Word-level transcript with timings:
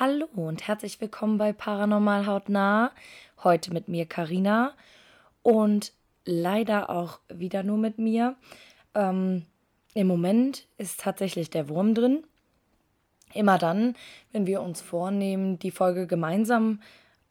Hallo 0.00 0.28
und 0.36 0.68
herzlich 0.68 1.00
willkommen 1.00 1.38
bei 1.38 1.52
Paranormal 1.52 2.24
Hautnah. 2.26 2.92
Heute 3.42 3.72
mit 3.72 3.88
mir 3.88 4.06
Karina 4.06 4.74
und 5.42 5.92
leider 6.24 6.88
auch 6.88 7.18
wieder 7.28 7.64
nur 7.64 7.78
mit 7.78 7.98
mir. 7.98 8.36
Ähm, 8.94 9.44
Im 9.94 10.06
Moment 10.06 10.68
ist 10.76 11.00
tatsächlich 11.00 11.50
der 11.50 11.68
Wurm 11.68 11.96
drin. 11.96 12.22
Immer 13.34 13.58
dann, 13.58 13.96
wenn 14.30 14.46
wir 14.46 14.62
uns 14.62 14.80
vornehmen, 14.80 15.58
die 15.58 15.72
Folge 15.72 16.06
gemeinsam 16.06 16.80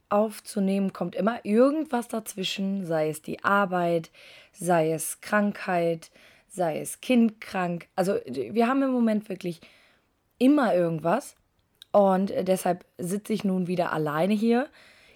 aufzunehmen, 0.10 0.92
kommt 0.92 1.16
immer 1.16 1.46
irgendwas 1.46 2.10
dazwischen, 2.10 2.86
sei 2.86 3.08
es 3.08 3.22
die 3.22 3.46
Arbeit, 3.46 4.12
sei 4.52 4.92
es 4.92 5.22
Krankheit, 5.22 6.12
sei 6.50 6.82
es 6.82 7.00
Kind 7.00 7.40
krank. 7.40 7.88
Also 7.96 8.20
wir 8.26 8.68
haben 8.68 8.84
im 8.84 8.92
Moment 8.92 9.30
wirklich 9.30 9.62
immer 10.38 10.76
irgendwas. 10.76 11.38
Und 11.92 12.32
deshalb 12.48 12.86
sitze 12.98 13.34
ich 13.34 13.44
nun 13.44 13.68
wieder 13.68 13.92
alleine 13.92 14.34
hier 14.34 14.70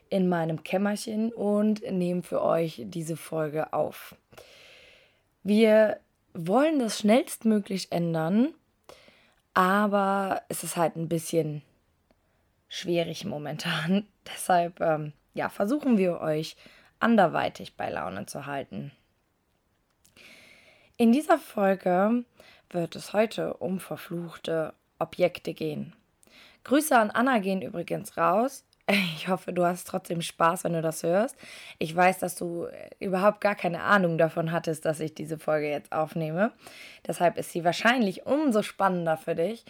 in 0.09 0.27
meinem 0.27 0.63
Kämmerchen 0.63 1.31
und 1.31 1.81
nehme 1.89 2.23
für 2.23 2.41
euch 2.41 2.81
diese 2.85 3.15
Folge 3.15 3.73
auf. 3.73 4.15
Wir 5.43 5.99
wollen 6.33 6.79
das 6.79 6.99
schnellstmöglich 6.99 7.91
ändern, 7.91 8.53
aber 9.53 10.43
es 10.49 10.63
ist 10.63 10.77
halt 10.77 10.95
ein 10.95 11.09
bisschen 11.09 11.61
schwierig 12.67 13.25
momentan. 13.25 14.07
Deshalb 14.27 14.79
ähm, 14.81 15.13
ja, 15.33 15.49
versuchen 15.49 15.97
wir 15.97 16.19
euch 16.19 16.55
anderweitig 16.99 17.75
bei 17.75 17.89
Laune 17.89 18.25
zu 18.25 18.45
halten. 18.45 18.91
In 20.97 21.11
dieser 21.11 21.39
Folge 21.39 22.25
wird 22.69 22.95
es 22.95 23.13
heute 23.13 23.55
um 23.55 23.79
verfluchte 23.79 24.73
Objekte 24.99 25.53
gehen. 25.53 25.93
Grüße 26.63 26.97
an 26.97 27.11
Anna 27.11 27.39
gehen 27.39 27.61
übrigens 27.61 28.17
raus. 28.17 28.65
Ich 29.15 29.27
hoffe, 29.27 29.53
du 29.53 29.63
hast 29.63 29.87
trotzdem 29.87 30.21
Spaß, 30.21 30.63
wenn 30.63 30.73
du 30.73 30.81
das 30.81 31.03
hörst. 31.03 31.37
Ich 31.79 31.95
weiß, 31.95 32.19
dass 32.19 32.35
du 32.35 32.67
überhaupt 32.99 33.39
gar 33.39 33.55
keine 33.55 33.83
Ahnung 33.83 34.17
davon 34.17 34.51
hattest, 34.51 34.83
dass 34.83 34.99
ich 34.99 35.13
diese 35.13 35.37
Folge 35.37 35.69
jetzt 35.69 35.91
aufnehme. 35.93 36.51
Deshalb 37.07 37.37
ist 37.37 37.51
sie 37.51 37.63
wahrscheinlich 37.63 38.25
umso 38.25 38.63
spannender 38.63 39.15
für 39.17 39.35
dich. 39.35 39.63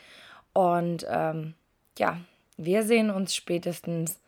Und 0.54 1.06
ähm, 1.10 1.54
ja, 2.00 2.18
wir 2.58 2.84
sehen 2.84 3.12
uns 3.12 3.36
spätestens 3.36 4.20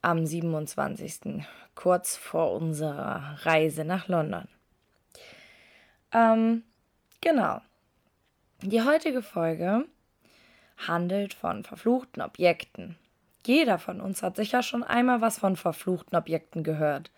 am 0.00 0.26
27. 0.26 1.44
kurz 1.74 2.16
vor 2.16 2.52
unserer 2.52 3.38
Reise 3.42 3.84
nach 3.84 4.08
London. 4.08 4.46
Ähm, 6.12 6.62
genau. 7.20 7.60
Die 8.62 8.82
heutige 8.82 9.22
Folge 9.22 9.84
handelt 10.76 11.34
von 11.34 11.64
verfluchten 11.64 12.22
Objekten. 12.22 12.96
Jeder 13.46 13.78
von 13.78 14.00
uns 14.00 14.22
hat 14.22 14.36
sicher 14.36 14.62
schon 14.62 14.82
einmal 14.82 15.20
was 15.20 15.38
von 15.38 15.56
verfluchten 15.56 16.16
Objekten 16.16 16.64
gehört, 16.64 17.10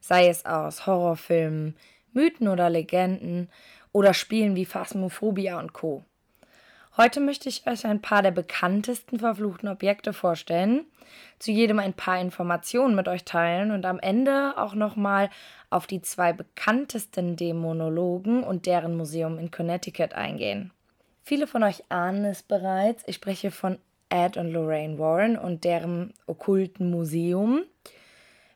sei 0.00 0.28
es 0.28 0.44
aus 0.44 0.86
Horrorfilmen, 0.86 1.76
Mythen 2.12 2.48
oder 2.48 2.68
Legenden 2.68 3.48
oder 3.92 4.14
Spielen 4.14 4.56
wie 4.56 4.66
Phasmophobia 4.66 5.58
und 5.58 5.72
Co. 5.72 6.04
Heute 6.96 7.20
möchte 7.20 7.48
ich 7.48 7.66
euch 7.66 7.86
ein 7.86 8.02
paar 8.02 8.20
der 8.20 8.32
bekanntesten 8.32 9.20
verfluchten 9.20 9.68
Objekte 9.68 10.12
vorstellen, 10.12 10.84
zu 11.38 11.50
jedem 11.52 11.78
ein 11.78 11.94
paar 11.94 12.20
Informationen 12.20 12.94
mit 12.94 13.08
euch 13.08 13.24
teilen 13.24 13.70
und 13.70 13.86
am 13.86 14.00
Ende 14.00 14.54
auch 14.58 14.74
nochmal 14.74 15.30
auf 15.70 15.86
die 15.86 16.02
zwei 16.02 16.32
bekanntesten 16.32 17.36
Dämonologen 17.36 18.42
und 18.42 18.66
deren 18.66 18.96
Museum 18.96 19.38
in 19.38 19.50
Connecticut 19.50 20.14
eingehen. 20.14 20.72
Viele 21.30 21.46
von 21.46 21.62
euch 21.62 21.84
ahnen 21.90 22.24
es 22.24 22.42
bereits. 22.42 23.04
Ich 23.06 23.14
spreche 23.14 23.52
von 23.52 23.78
Ed 24.08 24.36
und 24.36 24.50
Lorraine 24.50 24.98
Warren 24.98 25.38
und 25.38 25.62
deren 25.62 26.12
okkulten 26.26 26.90
Museum, 26.90 27.62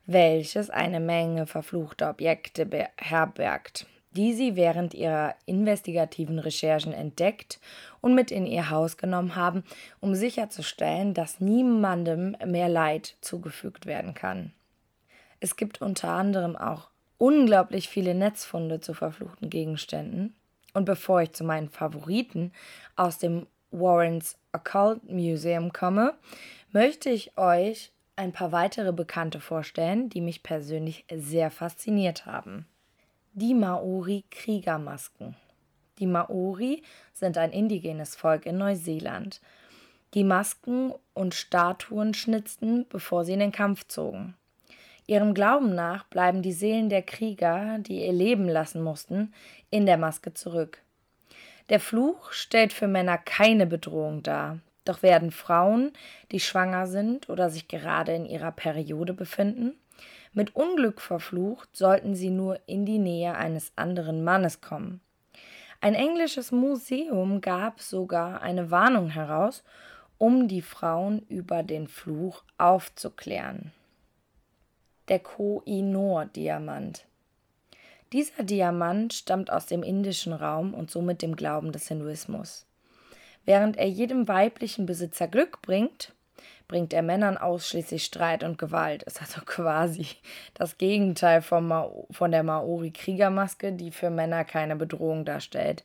welches 0.06 0.70
eine 0.70 0.98
Menge 0.98 1.46
verfluchter 1.46 2.10
Objekte 2.10 2.66
beherbergt, 2.66 3.86
die 4.10 4.32
sie 4.32 4.56
während 4.56 4.92
ihrer 4.92 5.36
investigativen 5.46 6.40
Recherchen 6.40 6.92
entdeckt 6.92 7.60
und 8.00 8.16
mit 8.16 8.32
in 8.32 8.44
ihr 8.44 8.70
Haus 8.70 8.96
genommen 8.96 9.36
haben, 9.36 9.62
um 10.00 10.16
sicherzustellen, 10.16 11.14
dass 11.14 11.38
niemandem 11.38 12.36
mehr 12.44 12.68
Leid 12.68 13.14
zugefügt 13.20 13.86
werden 13.86 14.14
kann. 14.14 14.52
Es 15.38 15.54
gibt 15.54 15.80
unter 15.80 16.08
anderem 16.08 16.56
auch 16.56 16.88
unglaublich 17.18 17.88
viele 17.88 18.16
Netzfunde 18.16 18.80
zu 18.80 18.94
verfluchten 18.94 19.48
Gegenständen 19.48 20.34
und 20.74 20.84
bevor 20.84 21.22
ich 21.22 21.32
zu 21.32 21.44
meinen 21.44 21.70
Favoriten 21.70 22.52
aus 22.96 23.18
dem 23.18 23.46
Warrens 23.70 24.36
Occult 24.52 25.10
Museum 25.10 25.72
komme, 25.72 26.14
möchte 26.72 27.08
ich 27.10 27.36
euch 27.38 27.92
ein 28.16 28.32
paar 28.32 28.52
weitere 28.52 28.92
Bekannte 28.92 29.40
vorstellen, 29.40 30.08
die 30.10 30.20
mich 30.20 30.42
persönlich 30.42 31.04
sehr 31.12 31.50
fasziniert 31.50 32.26
haben. 32.26 32.66
Die 33.32 33.54
Maori-Kriegermasken. 33.54 35.34
Die 35.98 36.06
Maori 36.06 36.82
sind 37.12 37.38
ein 37.38 37.52
indigenes 37.52 38.14
Volk 38.16 38.46
in 38.46 38.58
Neuseeland, 38.58 39.40
die 40.14 40.24
Masken 40.24 40.92
und 41.12 41.34
Statuen 41.34 42.14
schnitzten, 42.14 42.86
bevor 42.88 43.24
sie 43.24 43.32
in 43.32 43.40
den 43.40 43.52
Kampf 43.52 43.86
zogen. 43.88 44.34
Ihrem 45.06 45.34
Glauben 45.34 45.74
nach 45.74 46.04
bleiben 46.04 46.40
die 46.40 46.52
Seelen 46.52 46.88
der 46.88 47.02
Krieger, 47.02 47.78
die 47.78 48.06
ihr 48.06 48.12
Leben 48.12 48.48
lassen 48.48 48.82
mussten, 48.82 49.34
in 49.68 49.84
der 49.84 49.98
Maske 49.98 50.32
zurück. 50.32 50.78
Der 51.68 51.78
Fluch 51.78 52.32
stellt 52.32 52.72
für 52.72 52.88
Männer 52.88 53.18
keine 53.18 53.66
Bedrohung 53.66 54.22
dar, 54.22 54.60
doch 54.86 55.02
werden 55.02 55.30
Frauen, 55.30 55.92
die 56.32 56.40
schwanger 56.40 56.86
sind 56.86 57.28
oder 57.28 57.50
sich 57.50 57.68
gerade 57.68 58.14
in 58.14 58.24
ihrer 58.24 58.52
Periode 58.52 59.12
befinden, 59.12 59.74
mit 60.32 60.56
Unglück 60.56 61.02
verflucht, 61.02 61.76
sollten 61.76 62.14
sie 62.14 62.30
nur 62.30 62.58
in 62.66 62.86
die 62.86 62.98
Nähe 62.98 63.34
eines 63.34 63.72
anderen 63.76 64.24
Mannes 64.24 64.62
kommen. 64.62 65.00
Ein 65.82 65.94
englisches 65.94 66.50
Museum 66.50 67.42
gab 67.42 67.80
sogar 67.80 68.40
eine 68.40 68.70
Warnung 68.70 69.10
heraus, 69.10 69.64
um 70.16 70.48
die 70.48 70.62
Frauen 70.62 71.20
über 71.28 71.62
den 71.62 71.88
Fluch 71.88 72.42
aufzuklären 72.56 73.72
der 75.08 75.18
Koh-i-Noor-Diamant. 75.18 77.06
Dieser 78.12 78.44
Diamant 78.44 79.12
stammt 79.12 79.50
aus 79.50 79.66
dem 79.66 79.82
indischen 79.82 80.32
Raum 80.32 80.72
und 80.72 80.90
somit 80.90 81.22
dem 81.22 81.36
Glauben 81.36 81.72
des 81.72 81.88
Hinduismus. 81.88 82.66
Während 83.44 83.76
er 83.76 83.88
jedem 83.88 84.28
weiblichen 84.28 84.86
Besitzer 84.86 85.28
Glück 85.28 85.60
bringt, 85.62 86.12
bringt 86.68 86.92
er 86.92 87.02
Männern 87.02 87.36
ausschließlich 87.36 88.04
Streit 88.04 88.42
und 88.42 88.56
Gewalt. 88.56 89.02
Ist 89.02 89.20
also 89.20 89.40
quasi 89.44 90.06
das 90.54 90.78
Gegenteil 90.78 91.42
von, 91.42 91.66
Ma 91.66 91.90
von 92.10 92.30
der 92.30 92.42
Maori-Kriegermaske, 92.42 93.72
die 93.72 93.90
für 93.90 94.10
Männer 94.10 94.44
keine 94.44 94.76
Bedrohung 94.76 95.24
darstellt. 95.24 95.84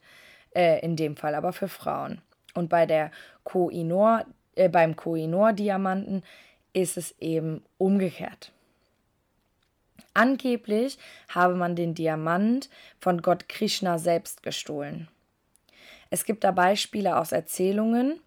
Äh, 0.55 0.79
in 0.79 0.95
dem 0.95 1.15
Fall 1.17 1.35
aber 1.35 1.53
für 1.53 1.67
Frauen. 1.67 2.21
Und 2.53 2.69
bei 2.69 2.85
der 2.85 3.11
Koh 3.43 3.69
äh, 3.69 4.69
beim 4.69 4.95
Koh-i-Noor-Diamanten 4.95 6.23
ist 6.73 6.97
es 6.97 7.15
eben 7.19 7.63
umgekehrt. 7.77 8.51
Angeblich 10.13 10.97
habe 11.29 11.55
man 11.55 11.75
den 11.75 11.93
Diamant 11.93 12.69
von 12.99 13.21
Gott 13.21 13.47
Krishna 13.47 13.97
selbst 13.97 14.43
gestohlen. 14.43 15.07
Es 16.09 16.25
gibt 16.25 16.43
da 16.43 16.51
Beispiele 16.51 17.17
aus 17.17 17.31
Erzählungen. 17.31 18.19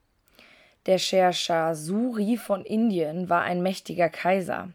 Der 0.86 0.98
Sher 0.98 1.32
Shah 1.32 1.74
Suri 1.74 2.36
von 2.36 2.64
Indien 2.64 3.28
war 3.28 3.42
ein 3.42 3.62
mächtiger 3.62 4.08
Kaiser, 4.08 4.70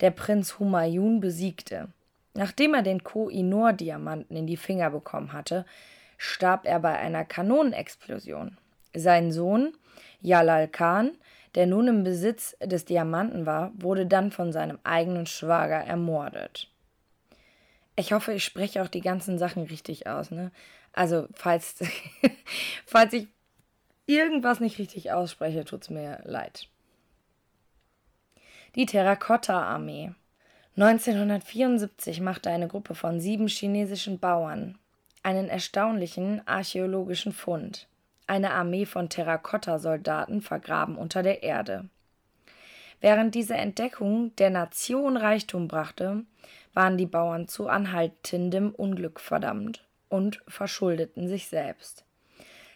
der 0.00 0.10
Prinz 0.10 0.58
Humayun 0.58 1.20
besiegte. 1.20 1.88
Nachdem 2.34 2.74
er 2.74 2.82
den 2.82 3.04
Koh-i-Noor-Diamanten 3.04 4.36
in 4.36 4.46
die 4.46 4.56
Finger 4.56 4.90
bekommen 4.90 5.32
hatte, 5.32 5.64
starb 6.18 6.66
er 6.66 6.80
bei 6.80 6.98
einer 6.98 7.24
Kanonenexplosion. 7.24 8.56
Sein 8.94 9.30
Sohn, 9.30 9.72
Jalal 10.20 10.68
Khan, 10.68 11.12
der 11.54 11.66
nun 11.66 11.88
im 11.88 12.04
Besitz 12.04 12.56
des 12.62 12.84
Diamanten 12.84 13.46
war, 13.46 13.72
wurde 13.76 14.06
dann 14.06 14.32
von 14.32 14.52
seinem 14.52 14.78
eigenen 14.84 15.26
Schwager 15.26 15.78
ermordet. 15.78 16.68
Ich 17.96 18.12
hoffe, 18.12 18.32
ich 18.32 18.44
spreche 18.44 18.82
auch 18.82 18.88
die 18.88 19.00
ganzen 19.00 19.38
Sachen 19.38 19.64
richtig 19.64 20.06
aus, 20.06 20.30
ne? 20.30 20.50
Also, 20.92 21.26
falls, 21.32 21.76
falls 22.86 23.12
ich 23.12 23.28
irgendwas 24.06 24.60
nicht 24.60 24.78
richtig 24.78 25.12
ausspreche, 25.12 25.64
tut 25.64 25.82
es 25.82 25.90
mir 25.90 26.20
leid. 26.24 26.68
Die 28.74 28.86
Terrakotta-Armee. 28.86 30.12
1974 30.76 32.20
machte 32.20 32.50
eine 32.50 32.66
Gruppe 32.66 32.96
von 32.96 33.20
sieben 33.20 33.46
chinesischen 33.46 34.18
Bauern 34.18 34.76
einen 35.22 35.48
erstaunlichen 35.48 36.46
archäologischen 36.46 37.32
Fund 37.32 37.88
eine 38.26 38.52
Armee 38.52 38.86
von 38.86 39.08
Terrakotta-Soldaten 39.08 40.40
vergraben 40.40 40.96
unter 40.96 41.22
der 41.22 41.42
Erde. 41.42 41.88
Während 43.00 43.34
diese 43.34 43.54
Entdeckung 43.54 44.34
der 44.36 44.50
Nation 44.50 45.16
Reichtum 45.16 45.68
brachte, 45.68 46.24
waren 46.72 46.96
die 46.96 47.06
Bauern 47.06 47.48
zu 47.48 47.68
anhaltendem 47.68 48.70
Unglück 48.70 49.20
verdammt 49.20 49.84
und 50.08 50.42
verschuldeten 50.48 51.28
sich 51.28 51.48
selbst. 51.48 52.04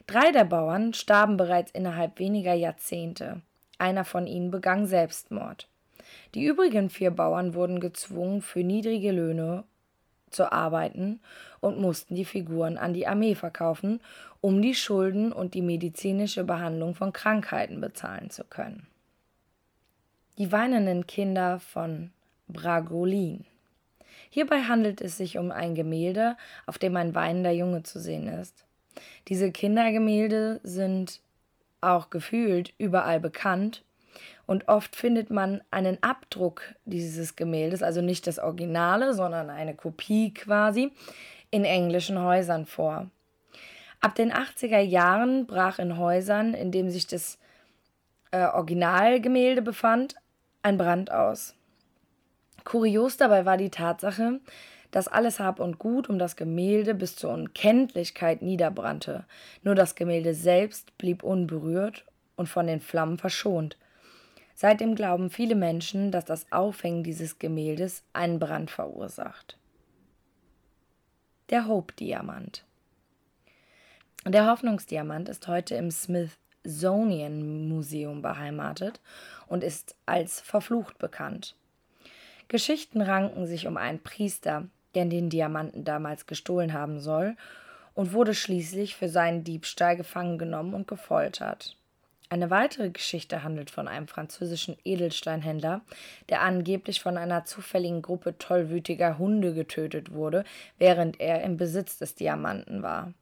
Drei 0.07 0.33
der 0.33 0.45
Bauern 0.45 0.95
starben 0.95 1.37
bereits 1.37 1.71
innerhalb 1.71 2.19
weniger 2.19 2.55
Jahrzehnte. 2.55 3.43
Einer 3.79 4.05
von 4.05 4.27
ihnen 4.27 4.51
begann 4.51 4.87
Selbstmord. 4.87 5.69
Die 6.35 6.45
übrigen 6.45 6.91
vier 6.91 7.11
Bauern 7.11 7.55
wurden 7.55 7.81
gezwungen, 7.81 8.43
für 8.43 8.65
niedrige 8.65 9.13
Löhne 9.13 9.65
zu 10.31 10.53
arbeiten 10.53 11.21
und 11.61 11.79
mussten 11.79 12.15
die 12.15 12.25
Figuren 12.25 12.79
an 12.79 12.95
die 12.95 13.07
Armee 13.07 13.35
verkaufen, 13.35 14.01
um 14.41 14.63
die 14.63 14.75
Schulden 14.75 15.33
und 15.33 15.55
die 15.55 15.63
medizinische 15.63 16.45
Behandlung 16.45 16.95
von 16.95 17.13
Krankheiten 17.13 17.81
bezahlen 17.81 18.31
zu 18.31 18.45
können. 18.45 18.87
Die 20.39 20.53
weinenden 20.53 21.07
Kinder 21.07 21.59
von 21.59 22.11
Bragolin. 22.47 23.45
Hierbei 24.31 24.63
handelt 24.63 25.01
es 25.01 25.17
sich 25.17 25.39
um 25.39 25.51
ein 25.51 25.75
Gemälde, 25.75 26.37
auf 26.67 26.79
dem 26.79 26.97
ein 26.97 27.15
weinender 27.15 27.51
Junge 27.51 27.83
zu 27.83 27.99
sehen 27.99 28.29
ist. 28.29 28.65
Diese 29.29 29.51
Kindergemälde 29.51 30.61
sind 30.63 31.21
auch 31.81 32.11
gefühlt 32.11 32.73
überall 32.79 33.21
bekannt 33.21 33.85
und 34.47 34.69
oft 34.69 34.97
findet 34.97 35.31
man 35.31 35.63
einen 35.71 36.03
Abdruck 36.03 36.63
dieses 36.85 37.37
Gemäldes, 37.37 37.83
also 37.83 38.01
nicht 38.01 38.27
das 38.27 38.39
Originale, 38.39 39.15
sondern 39.15 39.51
eine 39.51 39.75
Kopie 39.75 40.33
quasi, 40.33 40.93
in 41.51 41.65
englischen 41.65 42.21
Häusern 42.21 42.67
vor. 42.67 43.11
Ab 44.01 44.15
den 44.15 44.33
80er 44.33 44.79
Jahren 44.79 45.47
brach 45.47 45.79
in 45.79 45.99
Häusern, 45.99 46.55
in 46.55 46.71
denen 46.71 46.91
sich 46.91 47.07
das 47.07 47.39
äh, 48.31 48.45
Originalgemälde 48.45 49.63
befand, 49.63 50.15
ein 50.63 50.79
Brand 50.79 51.11
aus. 51.11 51.55
Kurios 52.65 53.17
dabei 53.17 53.45
war 53.45 53.57
die 53.57 53.71
Tatsache, 53.71 54.41
dass 54.91 55.09
alles 55.09 55.41
Hab 55.41 55.61
und 55.61 55.79
Gut 55.79 56.09
um 56.09 56.19
das 56.19 56.37
Gemälde 56.37 56.95
bis 56.95 57.17
zur 57.17 57.33
Unkenntlichkeit 57.33 58.43
niederbrannte. 58.43 59.25
Nur 59.63 59.75
das 59.75 59.95
Gemälde 59.95 60.35
selbst 60.35 60.97
blieb 60.99 61.23
unberührt 61.23 62.05
und 62.37 62.49
von 62.49 62.67
den 62.67 62.81
Flammen 62.81 63.19
verschont. 63.19 63.77
Seitdem 64.55 64.95
glauben 64.95 65.31
viele 65.31 65.55
Menschen, 65.55 66.11
dass 66.11 66.25
das 66.25 66.51
Aufhängen 66.51 67.05
dieses 67.05 67.39
Gemäldes 67.39 68.03
einen 68.13 68.39
Brand 68.39 68.71
verursacht. 68.71 69.57
Der 71.51 71.67
Hope-Diamant. 71.67 72.65
Der 74.27 74.47
Hoffnungsdiamant 74.47 75.29
ist 75.29 75.47
heute 75.49 75.77
im 75.77 75.91
Smithsonian 75.91 77.69
Museum 77.69 78.21
beheimatet 78.21 79.01
und 79.47 79.63
ist 79.63 79.95
als 80.07 80.41
verflucht 80.41 80.99
bekannt. 80.99 81.55
Geschichten 82.49 83.01
ranken 83.01 83.47
sich 83.47 83.67
um 83.67 83.77
einen 83.77 84.03
Priester, 84.03 84.67
der 84.95 85.05
den 85.05 85.31
Diamanten 85.31 85.85
damals 85.85 86.27
gestohlen 86.27 86.73
haben 86.73 87.01
soll, 87.01 87.37
und 87.95 88.13
wurde 88.13 88.35
schließlich 88.35 88.97
für 88.97 89.09
seinen 89.09 89.45
Diebstahl 89.45 89.97
gefangen 89.97 90.39
genommen 90.39 90.75
und 90.75 90.89
gefoltert. 90.89 91.77
Eine 92.31 92.51
weitere 92.51 92.91
Geschichte 92.91 93.43
handelt 93.43 93.71
von 93.71 93.89
einem 93.89 94.07
französischen 94.07 94.77
Edelsteinhändler, 94.85 95.81
der 96.29 96.43
angeblich 96.43 97.01
von 97.01 97.17
einer 97.17 97.45
zufälligen 97.45 98.03
Gruppe 98.03 98.37
tollwütiger 98.37 99.19
Hunde 99.19 99.55
getötet 99.55 100.13
wurde, 100.13 100.45
während 100.77 101.21
er 101.21 101.43
im 101.43 101.57
Besitz 101.57 101.99
des 101.99 102.15
Diamanten 102.15 102.83
war. 102.83 103.13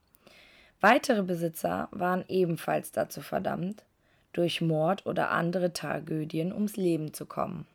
Weitere 0.81 1.23
Besitzer 1.23 1.89
waren 1.91 2.25
ebenfalls 2.29 2.93
dazu 2.93 3.23
verdammt, 3.23 3.85
durch 4.33 4.61
Mord 4.61 5.07
oder 5.07 5.31
andere 5.31 5.73
Tragödien 5.73 6.53
ums 6.53 6.77
Leben 6.77 7.15
zu 7.15 7.25
kommen. 7.25 7.67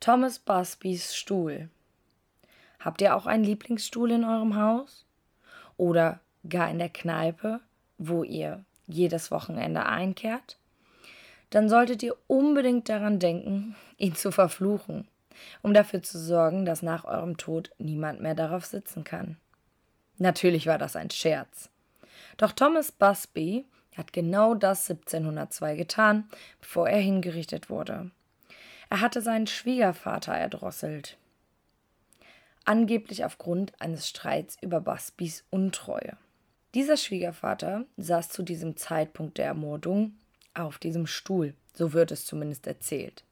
Thomas 0.00 0.40
Busbys 0.40 1.14
Stuhl. 1.14 1.68
Habt 2.80 3.00
ihr 3.00 3.14
auch 3.14 3.26
einen 3.26 3.44
Lieblingsstuhl 3.44 4.10
in 4.10 4.24
eurem 4.24 4.56
Haus? 4.56 5.06
Oder 5.76 6.18
gar 6.48 6.68
in 6.68 6.78
der 6.78 6.88
Kneipe, 6.88 7.60
wo 7.98 8.24
ihr 8.24 8.64
jedes 8.88 9.30
Wochenende 9.30 9.86
einkehrt? 9.86 10.58
Dann 11.50 11.68
solltet 11.68 12.02
ihr 12.02 12.16
unbedingt 12.26 12.88
daran 12.88 13.20
denken, 13.20 13.76
ihn 13.96 14.16
zu 14.16 14.32
verfluchen, 14.32 15.06
um 15.62 15.72
dafür 15.72 16.02
zu 16.02 16.18
sorgen, 16.18 16.64
dass 16.64 16.82
nach 16.82 17.04
eurem 17.04 17.36
Tod 17.36 17.70
niemand 17.78 18.20
mehr 18.20 18.34
darauf 18.34 18.64
sitzen 18.64 19.04
kann. 19.04 19.36
Natürlich 20.22 20.68
war 20.68 20.78
das 20.78 20.94
ein 20.94 21.10
Scherz. 21.10 21.68
Doch 22.36 22.52
Thomas 22.52 22.92
Busby 22.92 23.66
hat 23.96 24.12
genau 24.12 24.54
das 24.54 24.88
1702 24.88 25.74
getan, 25.74 26.28
bevor 26.60 26.88
er 26.88 27.00
hingerichtet 27.00 27.68
wurde. 27.68 28.12
Er 28.88 29.00
hatte 29.00 29.20
seinen 29.20 29.48
Schwiegervater 29.48 30.32
erdrosselt. 30.32 31.18
Angeblich 32.64 33.24
aufgrund 33.24 33.72
eines 33.80 34.08
Streits 34.08 34.56
über 34.60 34.80
Busbys 34.80 35.44
Untreue. 35.50 36.16
Dieser 36.72 36.96
Schwiegervater 36.96 37.84
saß 37.96 38.28
zu 38.28 38.44
diesem 38.44 38.76
Zeitpunkt 38.76 39.38
der 39.38 39.46
Ermordung 39.46 40.14
auf 40.54 40.78
diesem 40.78 41.08
Stuhl, 41.08 41.54
so 41.74 41.92
wird 41.94 42.12
es 42.12 42.26
zumindest 42.26 42.68
erzählt. 42.68 43.24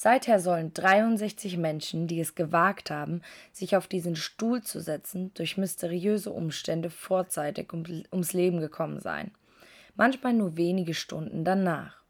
Seither 0.00 0.38
sollen 0.38 0.72
63 0.74 1.56
Menschen, 1.56 2.06
die 2.06 2.20
es 2.20 2.36
gewagt 2.36 2.88
haben, 2.88 3.20
sich 3.50 3.74
auf 3.74 3.88
diesen 3.88 4.14
Stuhl 4.14 4.62
zu 4.62 4.78
setzen, 4.78 5.34
durch 5.34 5.56
mysteriöse 5.56 6.30
Umstände 6.30 6.88
vorzeitig 6.88 7.72
ums 7.72 8.32
Leben 8.32 8.60
gekommen 8.60 9.00
sein. 9.00 9.32
Manchmal 9.96 10.34
nur 10.34 10.56
wenige 10.56 10.94
Stunden 10.94 11.44
danach. 11.44 12.00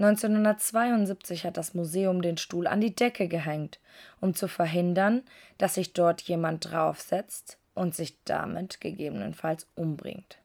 1972 0.00 1.44
hat 1.44 1.56
das 1.56 1.74
Museum 1.74 2.22
den 2.22 2.38
Stuhl 2.38 2.66
an 2.66 2.80
die 2.80 2.92
Decke 2.96 3.28
gehängt, 3.28 3.78
um 4.20 4.34
zu 4.34 4.48
verhindern, 4.48 5.22
dass 5.58 5.74
sich 5.74 5.92
dort 5.92 6.22
jemand 6.22 6.72
draufsetzt 6.72 7.56
und 7.74 7.94
sich 7.94 8.18
damit 8.24 8.80
gegebenenfalls 8.80 9.68
umbringt. 9.76 10.38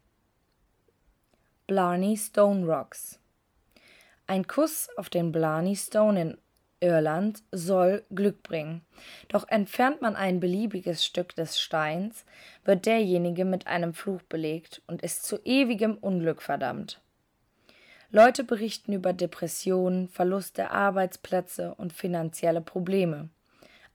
Blarney 1.66 2.16
Stone 2.18 2.68
Rocks 2.68 3.20
Ein 4.28 4.46
Kuss 4.46 4.90
auf 4.96 5.10
den 5.10 5.32
Blarney 5.32 5.76
Stone 5.76 6.22
in 6.22 6.38
Irland 6.80 7.44
soll 7.52 8.04
Glück 8.14 8.44
bringen. 8.44 8.82
Doch 9.30 9.48
entfernt 9.48 10.02
man 10.02 10.16
ein 10.16 10.40
beliebiges 10.40 11.06
Stück 11.06 11.36
des 11.36 11.60
Steins, 11.60 12.26
wird 12.66 12.86
derjenige 12.86 13.46
mit 13.46 13.68
einem 13.68 13.94
Fluch 13.94 14.22
belegt 14.24 14.82
und 14.88 15.02
ist 15.02 15.24
zu 15.24 15.40
ewigem 15.44 15.98
Unglück 15.98 16.42
verdammt. 16.42 17.02
Leute 18.10 18.44
berichten 18.44 18.94
über 18.94 19.12
Depressionen, 19.12 20.08
Verlust 20.08 20.58
der 20.58 20.72
Arbeitsplätze 20.72 21.76
und 21.76 21.92
finanzielle 21.92 22.62
Probleme. 22.62 23.30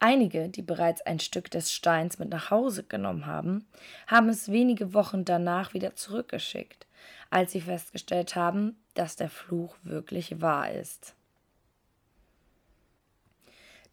Einige, 0.01 0.49
die 0.49 0.62
bereits 0.62 1.01
ein 1.03 1.21
Stück 1.21 1.51
des 1.51 1.73
Steins 1.73 2.19
mit 2.19 2.29
nach 2.29 2.51
Hause 2.51 2.83
genommen 2.83 3.27
haben, 3.27 3.67
haben 4.09 4.29
es 4.29 4.51
wenige 4.51 4.95
Wochen 4.95 5.25
danach 5.25 5.75
wieder 5.75 5.95
zurückgeschickt, 5.95 6.87
als 7.31 7.53
sie 7.53 7.61
festgestellt 7.61 8.35
haben, 8.35 8.77
dass 8.95 9.17
der 9.17 9.31
Fluch 9.31 9.77
wirklich 9.85 10.41
wahr 10.41 10.73
ist. 10.73 11.15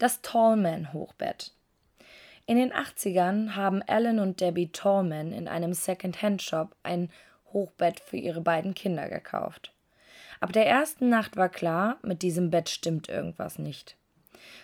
Das 0.00 0.22
Tallman-Hochbett. 0.22 1.52
In 2.46 2.56
den 2.56 2.72
80ern 2.72 3.54
haben 3.54 3.82
Alan 3.86 4.18
und 4.18 4.40
Debbie 4.40 4.72
Tallman 4.72 5.30
in 5.30 5.46
einem 5.46 5.74
Second-Hand-Shop 5.74 6.74
ein 6.82 7.10
Hochbett 7.52 8.00
für 8.00 8.16
ihre 8.16 8.40
beiden 8.40 8.72
Kinder 8.72 9.10
gekauft. 9.10 9.74
Ab 10.40 10.54
der 10.54 10.66
ersten 10.66 11.10
Nacht 11.10 11.36
war 11.36 11.50
klar, 11.50 11.98
mit 12.00 12.22
diesem 12.22 12.48
Bett 12.48 12.70
stimmt 12.70 13.10
irgendwas 13.10 13.58
nicht. 13.58 13.94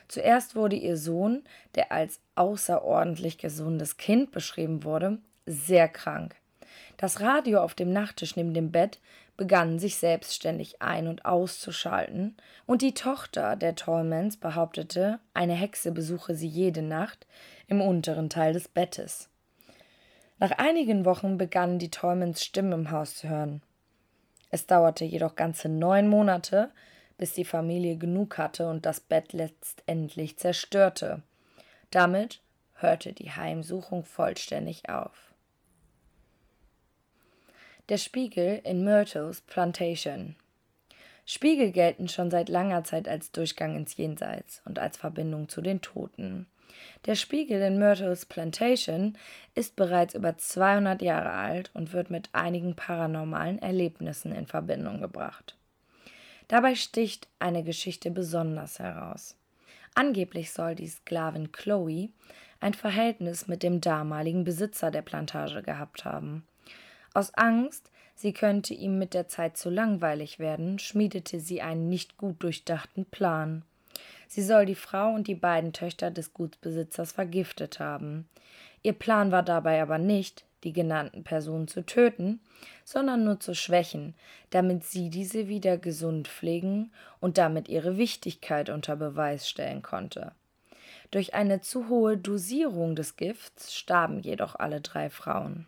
Zuerst 0.09 0.57
wurde 0.57 0.76
ihr 0.76 0.97
Sohn, 0.97 1.45
der 1.75 1.93
als 1.93 2.19
außerordentlich 2.35 3.37
gesundes 3.37 3.99
Kind 3.99 4.31
beschrieben 4.31 4.85
wurde, 4.85 5.19
sehr 5.45 5.88
krank. 5.88 6.37
Das 6.97 7.21
Radio 7.21 7.61
auf 7.61 7.75
dem 7.75 7.93
Nachttisch 7.93 8.37
neben 8.37 8.55
dem 8.55 8.73
Bett 8.73 9.00
begann 9.37 9.78
sich 9.78 9.97
selbstständig 9.97 10.81
ein- 10.83 11.09
und 11.09 11.25
auszuschalten, 11.25 12.37
und 12.66 12.83
die 12.83 12.95
Tochter 12.95 13.57
der 13.57 13.75
Tallmans 13.75 14.37
behauptete, 14.37 15.21
eine 15.35 15.55
Hexe 15.55 15.93
besuche 15.93 16.35
sie 16.35 16.49
jede 16.49 16.83
Nacht 16.83 17.26
im 17.66 17.81
unteren 17.81 18.31
Teil 18.31 18.52
des 18.52 18.69
Bettes. 18.69 19.28
Nach 20.38 20.52
einigen 20.52 21.05
Wochen 21.05 21.38
begannen 21.38 21.78
die 21.78 21.90
Tallmans 21.90 22.45
Stimmen 22.45 22.73
im 22.73 22.90
Haus 22.90 23.16
zu 23.16 23.28
hören. 23.28 23.62
Es 24.50 24.66
dauerte 24.66 25.05
jedoch 25.05 25.35
ganze 25.35 25.69
neun 25.69 26.09
Monate, 26.09 26.71
bis 27.19 27.33
die 27.33 27.45
Familie 27.45 27.97
genug 27.97 28.38
hatte 28.38 28.69
und 28.69 28.87
das 28.87 29.00
Bett 29.00 29.33
letztendlich 29.33 30.38
zerstörte. 30.38 31.23
Damit 31.90 32.40
hörte 32.75 33.12
die 33.12 33.31
Heimsuchung 33.31 34.05
vollständig 34.05 34.88
auf. 34.88 35.35
Der 37.88 37.99
Spiegel 37.99 38.61
in 38.64 38.83
Myrtles 38.83 39.43
Plantation. 39.43 40.35
Spiegel 41.25 41.71
gelten 41.71 42.09
schon 42.09 42.33
seit 42.33 42.49
langer 42.49 42.83
Zeit 42.83 43.07
als 43.07 43.31
Durchgang 43.31 43.76
ins 43.76 43.97
Jenseits 43.97 44.61
und 44.64 44.81
als 44.81 44.97
Verbindung 44.97 45.49
zu 45.49 45.61
den 45.61 45.81
Toten. 45.81 46.49
Der 47.05 47.14
Spiegel 47.14 47.62
in 47.62 47.78
Myrtles 47.78 48.26
Plantation 48.26 49.16
ist 49.55 49.76
bereits 49.76 50.16
über 50.16 50.37
200 50.37 51.00
Jahre 51.00 51.31
alt 51.31 51.71
und 51.75 51.93
wird 51.93 52.11
mit 52.11 52.28
einigen 52.33 52.75
paranormalen 52.75 53.61
Erlebnissen 53.61 54.33
in 54.33 54.49
Verbindung 54.49 55.00
gebracht. 55.00 55.57
Dabei 56.49 56.75
sticht 56.75 57.28
eine 57.38 57.62
Geschichte 57.62 58.11
besonders 58.11 58.81
heraus. 58.81 59.37
Angeblich 59.95 60.50
soll 60.50 60.75
die 60.75 60.88
Sklavin 60.88 61.52
Chloe 61.52 62.09
ein 62.59 62.75
Verhältnis 62.75 63.47
mit 63.47 63.62
dem 63.62 63.81
damaligen 63.81 64.43
Besitzer 64.43 64.90
der 64.90 65.02
Plantage 65.02 65.62
gehabt 65.62 66.05
haben. 66.05 66.45
Aus 67.16 67.32
Angst, 67.32 67.90
sie 68.14 68.35
könnte 68.35 68.75
ihm 68.75 68.99
mit 68.99 69.14
der 69.14 69.26
Zeit 69.26 69.56
zu 69.56 69.70
langweilig 69.70 70.38
werden, 70.38 70.78
schmiedete 70.78 71.40
sie 71.40 71.62
einen 71.62 71.88
nicht 71.88 72.18
gut 72.18 72.42
durchdachten 72.42 73.06
Plan. 73.06 73.62
Sie 74.28 74.42
soll 74.42 74.66
die 74.66 74.75
Frau 74.75 75.14
und 75.14 75.26
die 75.26 75.35
beiden 75.35 75.73
Töchter 75.73 76.11
des 76.11 76.35
Gutsbesitzers 76.35 77.12
vergiftet 77.12 77.80
haben. 77.80 78.28
Ihr 78.82 78.92
Plan 78.92 79.32
war 79.32 79.42
dabei 79.42 79.80
aber 79.80 79.96
nicht, 79.96 80.44
die 80.62 80.75
genannten 80.75 81.25
Personen 81.25 81.68
zu 81.68 81.87
töten, 81.87 82.38
sondern 82.85 83.25
nur 83.25 83.40
zu 83.40 83.54
schwächen, 83.54 84.12
damit 84.50 84.85
sie 84.85 85.08
diese 85.08 85.49
wieder 85.49 85.78
gesund 85.78 86.28
pflegen 86.28 86.92
und 87.18 87.38
damit 87.38 87.70
ihre 87.70 87.96
Wichtigkeit 87.96 88.68
unter 88.68 88.94
Beweis 88.94 89.49
stellen 89.49 89.80
konnte. 89.80 90.32
Durch 91.12 91.32
eine 91.32 91.62
zu 91.62 91.88
hohe 91.88 92.18
Dosierung 92.18 92.94
des 92.94 93.16
Gifts 93.16 93.75
starben 93.75 94.20
jedoch 94.20 94.54
alle 94.56 94.82
drei 94.82 95.08
Frauen. 95.08 95.66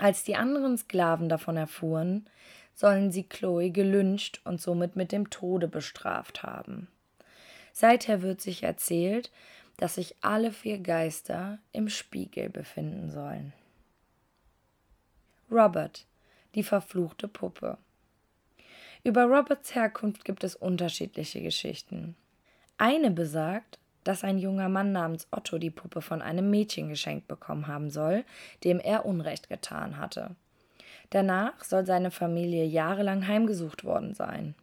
Als 0.00 0.24
die 0.24 0.34
anderen 0.34 0.78
Sklaven 0.78 1.28
davon 1.28 1.58
erfuhren, 1.58 2.26
sollen 2.74 3.12
sie 3.12 3.24
Chloe 3.24 3.70
gelünscht 3.70 4.40
und 4.44 4.58
somit 4.58 4.96
mit 4.96 5.12
dem 5.12 5.28
Tode 5.28 5.68
bestraft 5.68 6.42
haben. 6.42 6.88
Seither 7.74 8.22
wird 8.22 8.40
sich 8.40 8.62
erzählt, 8.62 9.30
dass 9.76 9.96
sich 9.96 10.16
alle 10.22 10.52
vier 10.52 10.78
Geister 10.78 11.58
im 11.72 11.90
Spiegel 11.90 12.48
befinden 12.48 13.10
sollen. 13.10 13.52
Robert, 15.50 16.06
die 16.54 16.62
verfluchte 16.62 17.28
Puppe. 17.28 17.76
Über 19.04 19.24
Roberts 19.24 19.74
Herkunft 19.74 20.24
gibt 20.24 20.44
es 20.44 20.56
unterschiedliche 20.56 21.42
Geschichten. 21.42 22.16
Eine 22.78 23.10
besagt, 23.10 23.78
dass 24.04 24.24
ein 24.24 24.38
junger 24.38 24.68
Mann 24.68 24.92
namens 24.92 25.28
Otto 25.30 25.58
die 25.58 25.70
Puppe 25.70 26.00
von 26.00 26.22
einem 26.22 26.50
Mädchen 26.50 26.88
geschenkt 26.88 27.28
bekommen 27.28 27.66
haben 27.66 27.90
soll, 27.90 28.24
dem 28.64 28.80
er 28.80 29.04
Unrecht 29.04 29.48
getan 29.48 29.98
hatte. 29.98 30.30
Danach 31.10 31.64
soll 31.64 31.84
seine 31.84 32.10
Familie 32.10 32.64
jahrelang 32.64 33.26
heimgesucht 33.26 33.84
worden 33.84 34.14
sein. 34.14 34.54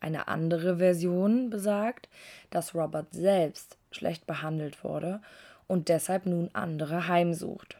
Eine 0.00 0.26
andere 0.26 0.78
Version 0.78 1.50
besagt, 1.50 2.08
dass 2.50 2.74
Robert 2.74 3.12
selbst 3.12 3.76
schlecht 3.92 4.26
behandelt 4.26 4.82
wurde 4.82 5.20
und 5.68 5.88
deshalb 5.88 6.26
nun 6.26 6.50
andere 6.54 7.06
heimsucht. 7.06 7.78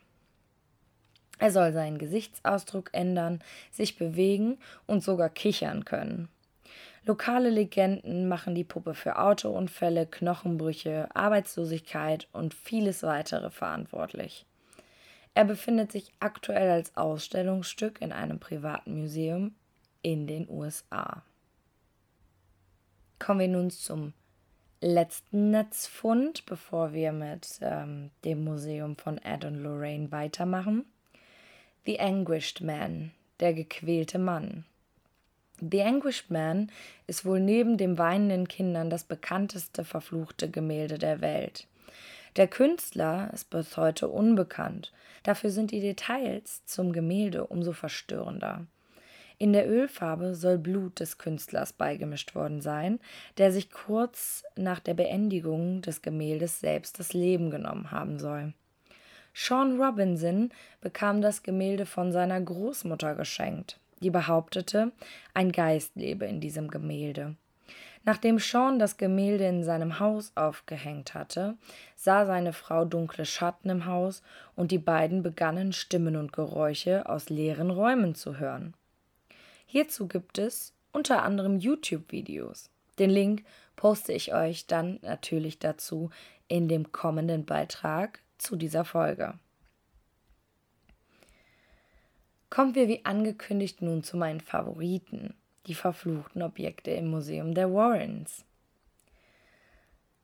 Er 1.39 1.51
soll 1.51 1.73
seinen 1.73 1.99
Gesichtsausdruck 1.99 2.91
ändern, 2.93 3.43
sich 3.73 3.97
bewegen 3.97 4.59
und 4.87 5.03
sogar 5.03 5.29
kichern 5.29 5.85
können. 5.85 6.29
Lokale 7.05 7.51
Legenden 7.51 8.29
machen 8.29 8.55
die 8.55 8.63
Puppe 8.63 8.95
für 8.95 9.19
Autounfälle, 9.19 10.07
Knochenbrüche, 10.07 11.09
Arbeitslosigkeit 11.15 12.29
und 12.33 12.55
vieles 12.55 13.03
weitere 13.03 13.51
verantwortlich. 13.51 14.47
Er 15.35 15.45
befindet 15.45 15.91
sich 15.91 16.13
aktuell 16.21 16.71
als 16.71 16.97
Ausstellungsstück 16.97 18.01
in 18.01 18.13
einem 18.13 18.39
privaten 18.39 19.01
Museum 19.01 19.55
in 20.03 20.29
den 20.29 20.49
USA. 20.49 21.23
Kommen 23.19 23.41
wir 23.41 23.49
nun 23.49 23.71
zum 23.71 24.13
letzten 24.81 25.51
Netzfund, 25.51 26.45
bevor 26.47 26.93
wir 26.93 27.13
mit 27.13 27.59
ähm, 27.63 28.11
dem 28.25 28.45
Museum 28.45 28.97
von 28.97 29.19
Ed 29.19 29.45
und 29.45 29.57
Lorraine 29.57 30.13
weitermachen. 30.13 30.85
The 31.85 31.99
Anguished 31.99 32.61
Man, 32.61 33.13
der 33.41 33.55
gequälte 33.55 34.19
Mann. 34.19 34.65
The 35.71 35.83
Anguished 35.83 36.29
Man 36.29 36.73
ist 37.07 37.25
wohl 37.25 37.39
neben 37.39 37.77
dem 37.77 37.97
weinenden 37.97 38.49
Kindern 38.49 38.91
das 38.91 39.05
bekannteste 39.05 39.85
verfluchte 39.85 40.51
Gemälde 40.51 40.99
der 40.99 41.21
Welt. 41.21 41.69
Der 42.35 42.49
Künstler 42.49 43.31
ist 43.33 43.49
bis 43.49 43.77
heute 43.77 44.09
unbekannt, 44.09 44.93
dafür 45.23 45.51
sind 45.51 45.71
die 45.71 45.81
Details 45.81 46.67
zum 46.67 46.93
Gemälde 46.93 47.47
umso 47.47 47.73
verstörender. 47.73 48.67
In 49.39 49.53
der 49.53 49.71
Ölfarbe 49.71 50.35
soll 50.35 50.59
Blut 50.59 50.99
des 50.99 51.19
Künstlers 51.19 51.73
beigemischt 51.73 52.35
worden 52.35 52.61
sein, 52.61 52.99
der 53.39 53.53
sich 53.53 53.71
kurz 53.71 54.43
nach 54.57 54.81
der 54.81 54.95
Beendigung 54.95 55.81
des 55.81 56.03
Gemäldes 56.03 56.59
selbst 56.59 56.99
das 56.99 57.13
Leben 57.13 57.53
genommen 57.53 57.93
haben 57.93 58.19
soll. 58.19 58.53
Sean 59.33 59.81
Robinson 59.81 60.51
bekam 60.81 61.23
das 61.23 61.45
Gemälde 61.45 61.87
von 61.87 62.11
seiner 62.11 62.41
Großmutter 62.41 63.15
geschenkt, 63.15 63.79
die 64.03 64.11
behauptete, 64.11 64.93
ein 65.33 65.53
Geist 65.53 65.97
lebe 65.97 66.27
in 66.27 66.41
diesem 66.41 66.69
Gemälde. 66.69 67.37
Nachdem 68.05 68.39
Sean 68.39 68.79
das 68.79 68.97
Gemälde 68.97 69.47
in 69.47 69.63
seinem 69.63 70.01
Haus 70.01 70.33
aufgehängt 70.35 71.15
hatte, 71.15 71.57
sah 71.95 72.27
seine 72.27 72.53
Frau 72.53 72.85
dunkle 72.85 73.25
Schatten 73.25 73.71
im 73.71 73.87
Haus 73.87 74.23
und 74.57 74.73
die 74.73 74.79
beiden 74.79 75.23
begannen 75.23 75.73
Stimmen 75.73 76.17
und 76.17 76.33
Geräusche 76.33 77.09
aus 77.09 77.29
leeren 77.29 77.71
Räumen 77.71 78.15
zu 78.15 78.39
hören. 78.39 78.75
Hierzu 79.67 80.09
gibt 80.09 80.39
es 80.39 80.75
unter 80.93 81.23
anderem 81.23 81.59
YouTube-Videos. 81.59 82.71
Den 82.99 83.11
Link 83.11 83.45
poste 83.77 84.13
ich 84.13 84.35
euch 84.35 84.67
dann 84.67 84.99
natürlich 85.03 85.59
dazu 85.59 86.11
in 86.49 86.69
dem 86.69 86.93
kommenden 86.93 87.47
Beitrag 87.47 88.21
zu 88.37 88.57
dieser 88.57 88.85
Folge. 88.85 89.35
Kommen 92.53 92.75
wir 92.75 92.87
wie 92.87 93.03
angekündigt 93.07 93.81
nun 93.81 94.05
zu 94.05 94.19
meinen 94.19 94.43
Favoriten, 94.43 95.33
die 95.67 95.75
verfluchten 95.75 96.43
Objekte 96.43 96.91
im 96.91 97.09
Museum 97.09 97.55
der 97.55 97.73
Warrens. 97.73 98.45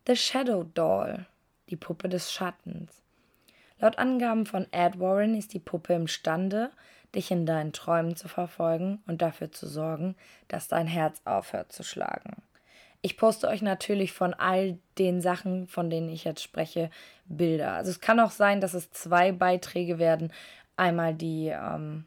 The 0.06 0.14
Shadow 0.14 0.64
Doll, 0.74 1.24
die 1.70 1.76
Puppe 1.76 2.10
des 2.10 2.30
Schattens. 2.30 2.92
Laut 3.78 3.96
Angaben 3.96 4.44
von 4.44 4.66
Ed 4.72 5.00
Warren 5.00 5.38
ist 5.38 5.54
die 5.54 5.58
Puppe 5.58 5.94
imstande, 5.94 6.70
dich 7.14 7.30
in 7.30 7.46
deinen 7.46 7.72
Träumen 7.72 8.14
zu 8.14 8.28
verfolgen 8.28 9.02
und 9.06 9.22
dafür 9.22 9.50
zu 9.50 9.66
sorgen, 9.66 10.14
dass 10.48 10.68
dein 10.68 10.86
Herz 10.86 11.22
aufhört 11.24 11.72
zu 11.72 11.82
schlagen. 11.82 12.42
Ich 13.00 13.16
poste 13.16 13.48
euch 13.48 13.62
natürlich 13.62 14.12
von 14.12 14.34
all 14.34 14.76
den 14.98 15.22
Sachen, 15.22 15.66
von 15.66 15.88
denen 15.88 16.10
ich 16.10 16.24
jetzt 16.24 16.42
spreche, 16.42 16.90
Bilder. 17.24 17.72
Also 17.72 17.90
es 17.90 18.02
kann 18.02 18.20
auch 18.20 18.32
sein, 18.32 18.60
dass 18.60 18.74
es 18.74 18.90
zwei 18.90 19.32
Beiträge 19.32 19.98
werden. 19.98 20.30
Einmal 20.76 21.14
die, 21.14 21.46
ähm, 21.46 22.04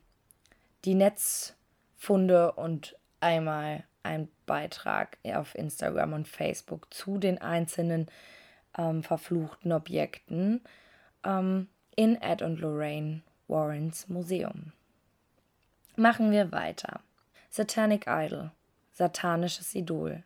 die 0.86 0.96
Netzfunde 0.96 2.54
und 2.54 2.98
einmal 3.20 3.84
ein 4.04 4.30
Beitrag 4.46 5.18
auf 5.24 5.56
Instagram 5.56 6.14
und 6.14 6.28
Facebook 6.28 6.94
zu 6.94 7.18
den 7.18 7.40
einzelnen 7.40 8.08
ähm, 8.78 9.04
verfluchten 9.04 9.72
Objekten 9.72 10.62
ähm, 11.24 11.68
in 11.96 12.20
Ed 12.22 12.42
und 12.42 12.60
Lorraine 12.60 13.22
Warrens 13.48 14.08
Museum. 14.10 14.72
Machen 15.96 16.32
wir 16.32 16.52
weiter. 16.52 17.02
Satanic 17.50 18.06
Idol, 18.08 18.52
satanisches 18.94 19.76
Idol. 19.76 20.24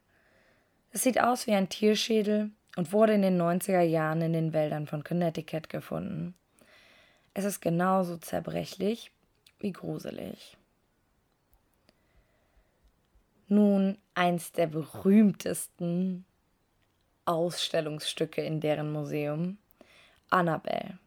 Es 0.91 1.03
sieht 1.03 1.19
aus 1.19 1.47
wie 1.47 1.53
ein 1.53 1.69
Tierschädel 1.69 2.51
und 2.77 2.93
wurde 2.93 3.13
in 3.13 3.23
den 3.23 3.41
90er 3.41 3.81
Jahren 3.81 4.21
in 4.21 4.33
den 4.33 4.53
Wäldern 4.53 4.87
von 4.87 5.03
Connecticut 5.03 5.69
gefunden. 5.69 6.35
Es 7.33 7.43
ist 7.43 7.61
genauso 7.61 8.17
zerbrechlich 8.17 9.11
wie 9.65 9.71
gruselig. 9.71 10.57
Nun 13.47 13.97
eins 14.13 14.51
der 14.51 14.67
berühmtesten 14.67 16.23
Ausstellungsstücke 17.25 18.43
in 18.43 18.61
deren 18.61 18.91
Museum, 18.91 19.57
Annabelle. 20.29 20.99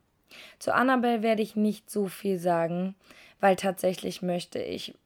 Zu 0.58 0.74
Annabelle 0.74 1.22
werde 1.22 1.42
ich 1.42 1.54
nicht 1.54 1.88
so 1.88 2.08
viel 2.08 2.40
sagen, 2.40 2.96
weil 3.38 3.54
tatsächlich 3.54 4.22
möchte 4.22 4.58
ich 4.60 4.96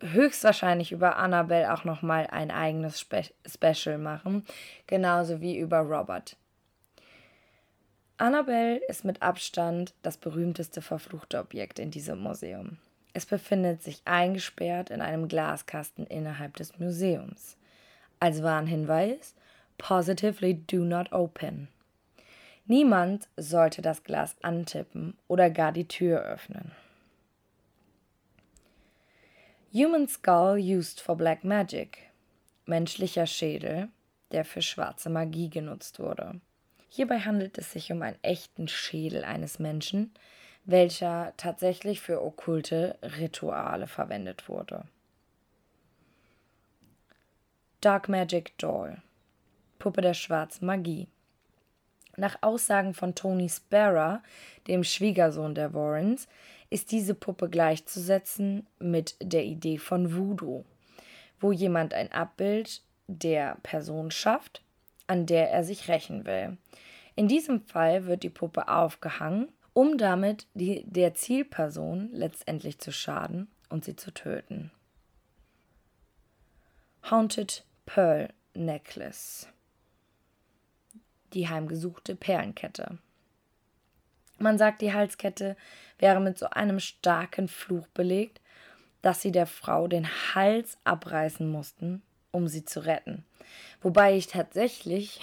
höchstwahrscheinlich 0.00 0.90
über 0.90 1.16
Annabelle 1.16 1.74
auch 1.74 1.84
nochmal 1.84 2.28
ein 2.28 2.50
eigenes 2.50 2.98
Spe 2.98 3.24
Special 3.46 3.98
machen, 3.98 4.46
genauso 4.86 5.42
wie 5.42 5.58
über 5.58 5.80
Robert. 5.80 6.38
Annabelle 8.16 8.78
ist 8.88 9.04
mit 9.04 9.20
Abstand 9.20 9.92
das 10.00 10.16
berühmteste 10.16 10.80
verfluchte 10.80 11.38
Objekt 11.38 11.78
in 11.78 11.90
diesem 11.90 12.20
Museum. 12.20 12.78
Es 13.16 13.24
befindet 13.24 13.82
sich 13.82 14.02
eingesperrt 14.04 14.90
in 14.90 15.00
einem 15.00 15.26
Glaskasten 15.26 16.06
innerhalb 16.06 16.54
des 16.56 16.78
Museums. 16.78 17.56
Als 18.20 18.42
Warnhinweis: 18.42 19.34
Positively 19.78 20.52
do 20.52 20.84
not 20.84 21.10
open. 21.12 21.68
Niemand 22.66 23.26
sollte 23.38 23.80
das 23.80 24.04
Glas 24.04 24.36
antippen 24.42 25.16
oder 25.28 25.48
gar 25.48 25.72
die 25.72 25.88
Tür 25.88 26.20
öffnen. 26.24 26.72
Human 29.72 30.08
Skull 30.08 30.58
used 30.58 31.00
for 31.00 31.16
Black 31.16 31.42
Magic. 31.42 32.10
Menschlicher 32.66 33.26
Schädel, 33.26 33.88
der 34.30 34.44
für 34.44 34.60
schwarze 34.60 35.08
Magie 35.08 35.48
genutzt 35.48 36.00
wurde. 36.00 36.38
Hierbei 36.90 37.20
handelt 37.20 37.56
es 37.56 37.72
sich 37.72 37.90
um 37.90 38.02
einen 38.02 38.22
echten 38.22 38.68
Schädel 38.68 39.24
eines 39.24 39.58
Menschen, 39.58 40.12
welcher 40.66 41.32
tatsächlich 41.36 42.00
für 42.00 42.22
okkulte 42.22 42.98
Rituale 43.02 43.86
verwendet 43.86 44.48
wurde. 44.48 44.84
Dark 47.80 48.08
Magic 48.08 48.58
Doll. 48.58 49.00
Puppe 49.78 50.00
der 50.00 50.14
schwarzen 50.14 50.66
Magie. 50.66 51.06
Nach 52.16 52.38
Aussagen 52.40 52.94
von 52.94 53.14
Tony 53.14 53.48
Sparrow, 53.48 54.18
dem 54.66 54.82
Schwiegersohn 54.82 55.54
der 55.54 55.72
Warrens, 55.72 56.26
ist 56.70 56.90
diese 56.90 57.14
Puppe 57.14 57.48
gleichzusetzen 57.48 58.66
mit 58.80 59.14
der 59.20 59.44
Idee 59.44 59.78
von 59.78 60.16
Voodoo, 60.16 60.64
wo 61.38 61.52
jemand 61.52 61.94
ein 61.94 62.10
Abbild 62.10 62.82
der 63.06 63.56
Person 63.62 64.10
schafft, 64.10 64.62
an 65.06 65.26
der 65.26 65.50
er 65.52 65.62
sich 65.62 65.88
rächen 65.88 66.24
will. 66.24 66.56
In 67.14 67.28
diesem 67.28 67.60
Fall 67.60 68.06
wird 68.06 68.24
die 68.24 68.30
Puppe 68.30 68.68
aufgehangen, 68.68 69.48
um 69.76 69.98
damit 69.98 70.46
die, 70.54 70.84
der 70.86 71.12
Zielperson 71.12 72.08
letztendlich 72.10 72.78
zu 72.78 72.92
schaden 72.92 73.46
und 73.68 73.84
sie 73.84 73.94
zu 73.94 74.10
töten. 74.10 74.70
Haunted 77.10 77.62
Pearl 77.84 78.32
Necklace. 78.54 79.48
Die 81.34 81.50
heimgesuchte 81.50 82.16
Perlenkette. 82.16 82.96
Man 84.38 84.56
sagt, 84.56 84.80
die 84.80 84.94
Halskette 84.94 85.58
wäre 85.98 86.20
mit 86.20 86.38
so 86.38 86.48
einem 86.48 86.80
starken 86.80 87.46
Fluch 87.46 87.86
belegt, 87.88 88.40
dass 89.02 89.20
sie 89.20 89.30
der 89.30 89.46
Frau 89.46 89.88
den 89.88 90.08
Hals 90.34 90.78
abreißen 90.84 91.46
mussten, 91.46 92.00
um 92.30 92.48
sie 92.48 92.64
zu 92.64 92.80
retten. 92.86 93.26
Wobei 93.82 94.16
ich 94.16 94.26
tatsächlich 94.26 95.20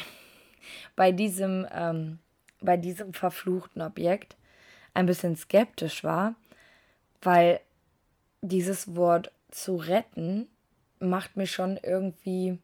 bei 0.96 1.12
diesem, 1.12 1.68
ähm, 1.72 2.20
bei 2.62 2.78
diesem 2.78 3.16
verfluchten 3.16 3.82
Objekt 3.82 4.38
ein 4.94 5.06
bisschen 5.06 5.36
skeptisch 5.36 6.04
war, 6.04 6.36
weil 7.22 7.60
dieses 8.42 8.96
Wort 8.96 9.32
zu 9.50 9.76
retten 9.76 10.48
macht 11.00 11.36
mir 11.38 11.48
schon 11.48 11.78
irgendwie. 11.82 12.60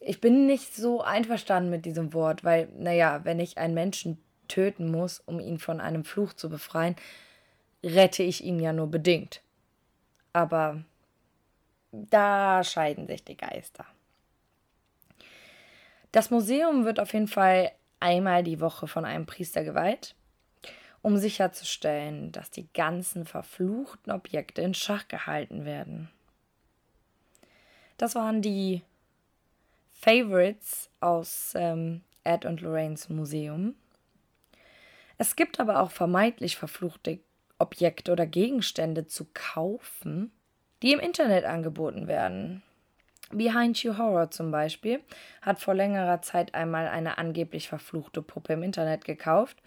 Ich 0.00 0.20
bin 0.20 0.46
nicht 0.46 0.74
so 0.74 1.02
einverstanden 1.02 1.70
mit 1.70 1.86
diesem 1.86 2.12
Wort, 2.12 2.44
weil, 2.44 2.68
naja, 2.76 3.24
wenn 3.24 3.40
ich 3.40 3.58
einen 3.58 3.74
Menschen 3.74 4.18
töten 4.48 4.90
muss, 4.90 5.20
um 5.20 5.40
ihn 5.40 5.58
von 5.58 5.80
einem 5.80 6.04
Fluch 6.04 6.34
zu 6.34 6.50
befreien, 6.50 6.96
rette 7.82 8.22
ich 8.22 8.44
ihn 8.44 8.60
ja 8.60 8.72
nur 8.72 8.88
bedingt. 8.88 9.40
Aber 10.32 10.82
da 11.92 12.62
scheiden 12.64 13.06
sich 13.06 13.24
die 13.24 13.36
Geister. 13.36 13.86
Das 16.12 16.30
Museum 16.30 16.84
wird 16.84 17.00
auf 17.00 17.12
jeden 17.12 17.28
Fall 17.28 17.72
einmal 18.00 18.42
die 18.42 18.60
Woche 18.60 18.86
von 18.86 19.04
einem 19.04 19.26
Priester 19.26 19.64
geweiht, 19.64 20.14
um 21.04 21.18
sicherzustellen, 21.18 22.32
dass 22.32 22.50
die 22.50 22.66
ganzen 22.72 23.26
verfluchten 23.26 24.10
Objekte 24.10 24.62
in 24.62 24.72
Schach 24.72 25.06
gehalten 25.06 25.66
werden. 25.66 26.08
Das 27.98 28.14
waren 28.14 28.40
die 28.40 28.80
Favorites 29.92 30.88
aus 31.00 31.52
ähm, 31.56 32.00
Ed 32.24 32.46
und 32.46 32.62
Lorraines 32.62 33.10
Museum. 33.10 33.74
Es 35.18 35.36
gibt 35.36 35.60
aber 35.60 35.80
auch 35.80 35.90
vermeintlich 35.90 36.56
verfluchte 36.56 37.20
Objekte 37.58 38.10
oder 38.10 38.24
Gegenstände 38.24 39.06
zu 39.06 39.26
kaufen, 39.34 40.32
die 40.82 40.94
im 40.94 41.00
Internet 41.00 41.44
angeboten 41.44 42.08
werden. 42.08 42.62
Behind 43.30 43.82
You 43.82 43.98
Horror 43.98 44.30
zum 44.30 44.50
Beispiel 44.50 45.00
hat 45.42 45.60
vor 45.60 45.74
längerer 45.74 46.22
Zeit 46.22 46.54
einmal 46.54 46.88
eine 46.88 47.18
angeblich 47.18 47.68
verfluchte 47.68 48.22
Puppe 48.22 48.54
im 48.54 48.62
Internet 48.62 49.04
gekauft 49.04 49.58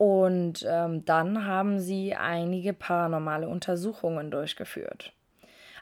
und 0.00 0.66
ähm, 0.66 1.04
dann 1.04 1.44
haben 1.44 1.78
sie 1.78 2.14
einige 2.14 2.72
paranormale 2.72 3.46
Untersuchungen 3.46 4.30
durchgeführt. 4.30 5.12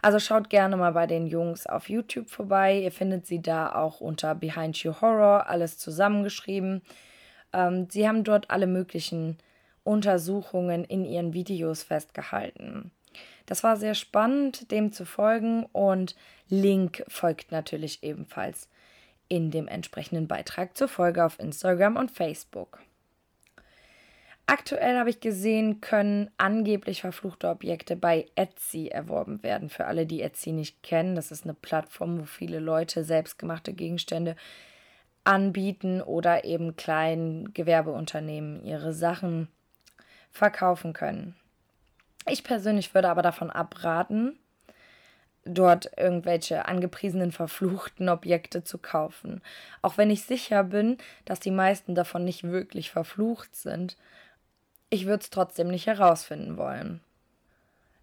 Also 0.02 0.18
schaut 0.18 0.50
gerne 0.50 0.76
mal 0.76 0.90
bei 0.90 1.06
den 1.06 1.28
Jungs 1.28 1.68
auf 1.68 1.88
YouTube 1.88 2.28
vorbei. 2.28 2.80
Ihr 2.80 2.90
findet 2.90 3.28
sie 3.28 3.40
da 3.40 3.72
auch 3.72 4.00
unter 4.00 4.34
Behind 4.34 4.76
You 4.78 4.94
Horror, 5.00 5.46
alles 5.46 5.78
zusammengeschrieben. 5.78 6.82
Ähm, 7.52 7.86
sie 7.90 8.08
haben 8.08 8.24
dort 8.24 8.50
alle 8.50 8.66
möglichen 8.66 9.38
Untersuchungen 9.84 10.82
in 10.82 11.04
ihren 11.04 11.32
Videos 11.32 11.84
festgehalten. 11.84 12.90
Das 13.46 13.62
war 13.62 13.76
sehr 13.76 13.94
spannend, 13.94 14.72
dem 14.72 14.90
zu 14.90 15.04
folgen 15.04 15.64
und 15.66 16.16
Link 16.48 17.04
folgt 17.06 17.52
natürlich 17.52 18.02
ebenfalls 18.02 18.68
in 19.28 19.52
dem 19.52 19.68
entsprechenden 19.68 20.26
Beitrag 20.26 20.76
zur 20.76 20.88
Folge 20.88 21.24
auf 21.24 21.38
Instagram 21.38 21.94
und 21.94 22.10
Facebook. 22.10 22.80
Aktuell 24.50 24.96
habe 24.96 25.10
ich 25.10 25.20
gesehen, 25.20 25.82
können 25.82 26.30
angeblich 26.38 27.02
verfluchte 27.02 27.50
Objekte 27.50 27.96
bei 27.96 28.24
Etsy 28.34 28.88
erworben 28.88 29.42
werden. 29.42 29.68
Für 29.68 29.84
alle, 29.84 30.06
die 30.06 30.22
Etsy 30.22 30.52
nicht 30.52 30.82
kennen, 30.82 31.14
das 31.16 31.30
ist 31.30 31.44
eine 31.44 31.52
Plattform, 31.52 32.18
wo 32.18 32.24
viele 32.24 32.58
Leute 32.58 33.04
selbstgemachte 33.04 33.74
Gegenstände 33.74 34.36
anbieten 35.22 36.00
oder 36.00 36.44
eben 36.44 36.76
kleinen 36.76 37.52
Gewerbeunternehmen 37.52 38.64
ihre 38.64 38.94
Sachen 38.94 39.48
verkaufen 40.30 40.94
können. 40.94 41.36
Ich 42.26 42.42
persönlich 42.42 42.94
würde 42.94 43.10
aber 43.10 43.20
davon 43.20 43.50
abraten, 43.50 44.38
dort 45.44 45.90
irgendwelche 45.98 46.64
angepriesenen 46.64 47.32
verfluchten 47.32 48.08
Objekte 48.08 48.64
zu 48.64 48.78
kaufen. 48.78 49.42
Auch 49.82 49.98
wenn 49.98 50.10
ich 50.10 50.22
sicher 50.22 50.64
bin, 50.64 50.96
dass 51.26 51.38
die 51.38 51.50
meisten 51.50 51.94
davon 51.94 52.24
nicht 52.24 52.44
wirklich 52.44 52.90
verflucht 52.90 53.54
sind. 53.54 53.98
Ich 54.90 55.06
würde 55.06 55.22
es 55.22 55.30
trotzdem 55.30 55.68
nicht 55.68 55.86
herausfinden 55.86 56.56
wollen. 56.56 57.00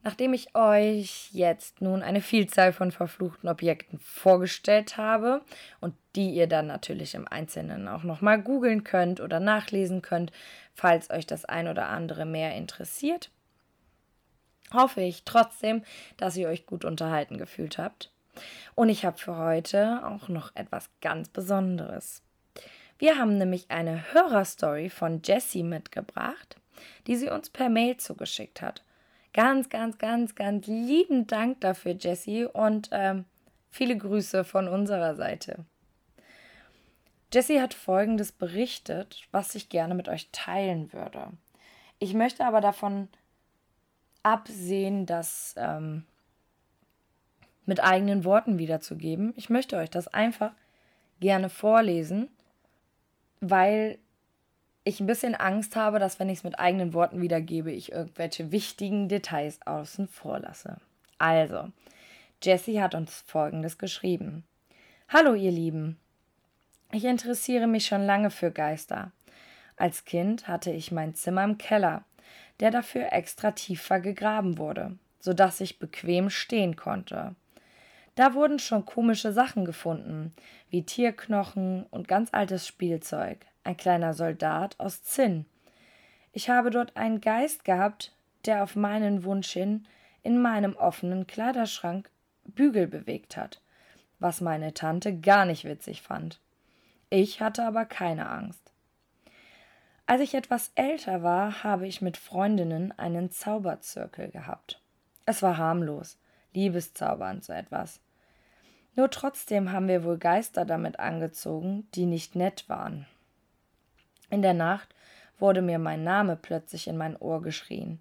Nachdem 0.04 0.36
ich 0.36 0.56
euch 0.56 1.30
jetzt 1.32 1.82
nun 1.82 2.04
eine 2.04 2.22
Vielzahl 2.22 2.72
von 2.74 2.92
verfluchten 2.92 3.50
Objekten 3.50 3.98
vorgestellt 3.98 4.98
habe 4.98 5.42
und 5.82 5.96
die 6.16 6.30
ihr 6.30 6.46
dann 6.46 6.68
natürlich 6.68 7.16
im 7.16 7.28
Einzelnen 7.28 7.88
auch 7.88 8.04
nochmal 8.04 8.40
googeln 8.40 8.84
könnt 8.84 9.20
oder 9.20 9.40
nachlesen 9.40 10.04
könnt, 10.04 10.32
falls 10.76 11.10
euch 11.10 11.26
das 11.26 11.44
ein 11.46 11.68
oder 11.68 11.88
andere 11.88 12.26
mehr 12.26 12.54
interessiert, 12.54 13.32
hoffe 14.72 15.02
ich 15.02 15.24
trotzdem, 15.24 15.84
dass 16.18 16.38
ihr 16.38 16.50
euch 16.50 16.68
gut 16.68 16.86
unterhalten 16.86 17.40
gefühlt 17.40 17.80
habt. 17.80 18.12
Und 18.76 18.90
ich 18.90 19.06
habe 19.06 19.18
für 19.18 19.38
heute 19.38 20.06
auch 20.06 20.28
noch 20.28 20.56
etwas 20.56 20.92
ganz 21.02 21.30
Besonderes. 21.30 22.22
Wir 23.00 23.18
haben 23.18 23.40
nämlich 23.40 23.72
eine 23.72 24.14
Hörerstory 24.14 24.92
von 24.92 25.22
Jessie 25.24 25.64
mitgebracht, 25.64 26.58
die 27.08 27.16
sie 27.16 27.30
uns 27.30 27.50
per 27.50 27.70
Mail 27.70 27.98
zugeschickt 27.98 28.62
hat. 28.62 28.84
Ganz, 29.34 29.70
ganz, 29.70 29.98
ganz, 29.98 30.36
ganz 30.36 30.68
lieben 30.68 31.28
Dank 31.28 31.62
dafür, 31.62 31.94
Jessie, 31.94 32.46
und 32.46 32.90
ähm, 32.92 33.26
viele 33.70 33.98
Grüße 33.98 34.44
von 34.44 34.68
unserer 34.68 35.16
Seite. 35.16 35.66
Jessie 37.34 37.60
hat 37.60 37.74
Folgendes 37.74 38.32
berichtet, 38.32 39.28
was 39.32 39.56
ich 39.56 39.68
gerne 39.68 39.94
mit 39.94 40.08
euch 40.08 40.30
teilen 40.32 40.94
würde. 40.94 41.32
Ich 42.00 42.14
möchte 42.14 42.46
aber 42.46 42.62
davon 42.62 43.10
absehen, 44.24 45.06
das 45.06 45.54
ähm, 45.58 46.06
mit 47.66 47.84
eigenen 47.84 48.24
Worten 48.24 48.58
wiederzugeben. 48.58 49.34
Ich 49.36 49.50
möchte 49.50 49.78
euch 49.78 49.90
das 49.90 50.08
einfach 50.08 50.54
gerne 51.20 51.50
vorlesen, 51.50 52.30
weil 53.42 53.98
ich 54.86 55.00
ein 55.00 55.08
bisschen 55.08 55.36
Angst 55.36 55.76
habe, 55.76 56.00
dass 56.00 56.20
wenn 56.20 56.30
ich 56.30 56.38
es 56.40 56.44
mit 56.44 56.60
eigenen 56.60 56.94
Worten 56.94 57.20
wiedergebe, 57.20 57.72
ich 57.72 57.92
irgendwelche 57.92 58.52
wichtigen 58.52 59.10
Details 59.10 59.60
außen 59.66 60.08
vor 60.08 60.40
lasse. 60.40 60.78
Also, 61.18 61.70
Jessie 62.42 62.82
hat 62.82 62.94
uns 62.94 63.24
Folgendes 63.26 63.80
geschrieben. 63.80 64.44
Hallo 65.10 65.34
ihr 65.34 65.52
Lieben. 65.52 65.98
Ich 66.92 67.04
interessiere 67.04 67.66
mich 67.66 67.88
schon 67.88 68.06
lange 68.06 68.30
für 68.30 68.52
Geister. 68.52 69.12
Als 69.76 70.06
Kind 70.06 70.48
hatte 70.48 70.72
ich 70.72 70.92
mein 70.92 71.16
Zimmer 71.16 71.44
im 71.44 71.58
Keller, 71.58 72.04
der 72.60 72.70
dafür 72.70 73.12
extra 73.12 73.52
tiefer 73.52 74.00
gegraben 74.00 74.60
wurde, 74.60 74.98
sodass 75.20 75.62
ich 75.62 75.80
bequem 75.80 76.30
stehen 76.30 76.76
konnte. 76.76 77.36
Da 78.16 78.34
wurden 78.34 78.60
schon 78.60 78.86
komische 78.86 79.34
Sachen 79.34 79.66
gefunden, 79.66 80.34
wie 80.70 80.84
Tierknochen 80.84 81.86
und 81.92 82.08
ganz 82.08 82.34
altes 82.34 82.66
Spielzeug 82.66 83.46
ein 83.66 83.76
kleiner 83.76 84.14
Soldat 84.14 84.80
aus 84.80 85.04
Zinn. 85.04 85.46
Ich 86.32 86.50
habe 86.50 86.70
dort 86.70 86.96
einen 86.96 87.20
Geist 87.20 87.66
gehabt, 87.66 88.14
der 88.46 88.64
auf 88.64 88.76
meinen 88.76 89.24
Wunsch 89.26 89.52
hin 89.52 89.86
in 90.24 90.42
meinem 90.42 90.76
offenen 90.76 91.28
Kleiderschrank 91.28 92.10
Bügel 92.46 92.88
bewegt 92.88 93.36
hat, 93.36 93.62
was 94.20 94.40
meine 94.40 94.74
Tante 94.74 95.18
gar 95.20 95.46
nicht 95.46 95.66
witzig 95.66 96.02
fand. 96.02 96.40
Ich 97.10 97.42
hatte 97.42 97.64
aber 97.64 97.86
keine 97.86 98.30
Angst. 98.30 98.72
Als 100.06 100.22
ich 100.22 100.36
etwas 100.36 100.72
älter 100.76 101.24
war, 101.24 101.64
habe 101.64 101.88
ich 101.88 102.02
mit 102.02 102.18
Freundinnen 102.18 102.92
einen 102.98 103.32
Zauberzirkel 103.32 104.30
gehabt. 104.30 104.82
Es 105.26 105.42
war 105.42 105.58
harmlos, 105.58 106.18
Liebeszaubern 106.54 107.42
so 107.42 107.52
etwas. 107.52 108.00
Nur 108.96 109.12
trotzdem 109.12 109.72
haben 109.72 109.88
wir 109.88 110.04
wohl 110.04 110.18
Geister 110.18 110.66
damit 110.66 111.00
angezogen, 111.00 111.88
die 111.96 112.06
nicht 112.06 112.36
nett 112.36 112.68
waren. 112.68 113.06
In 114.30 114.42
der 114.42 114.54
Nacht 114.54 114.96
wurde 115.38 115.62
mir 115.62 115.80
mein 115.80 116.04
Name 116.04 116.36
plötzlich 116.36 116.88
in 116.88 116.98
mein 116.98 117.18
Ohr 117.18 117.42
geschrien, 117.42 118.00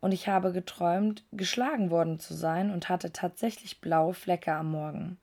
und 0.00 0.12
ich 0.12 0.26
habe 0.26 0.52
geträumt, 0.52 1.22
geschlagen 1.30 1.90
worden 1.90 2.18
zu 2.18 2.34
sein 2.34 2.72
und 2.72 2.88
hatte 2.88 3.12
tatsächlich 3.12 3.80
blaue 3.80 4.14
Flecke 4.14 4.52
am 4.52 4.72
Morgen. 4.72 5.16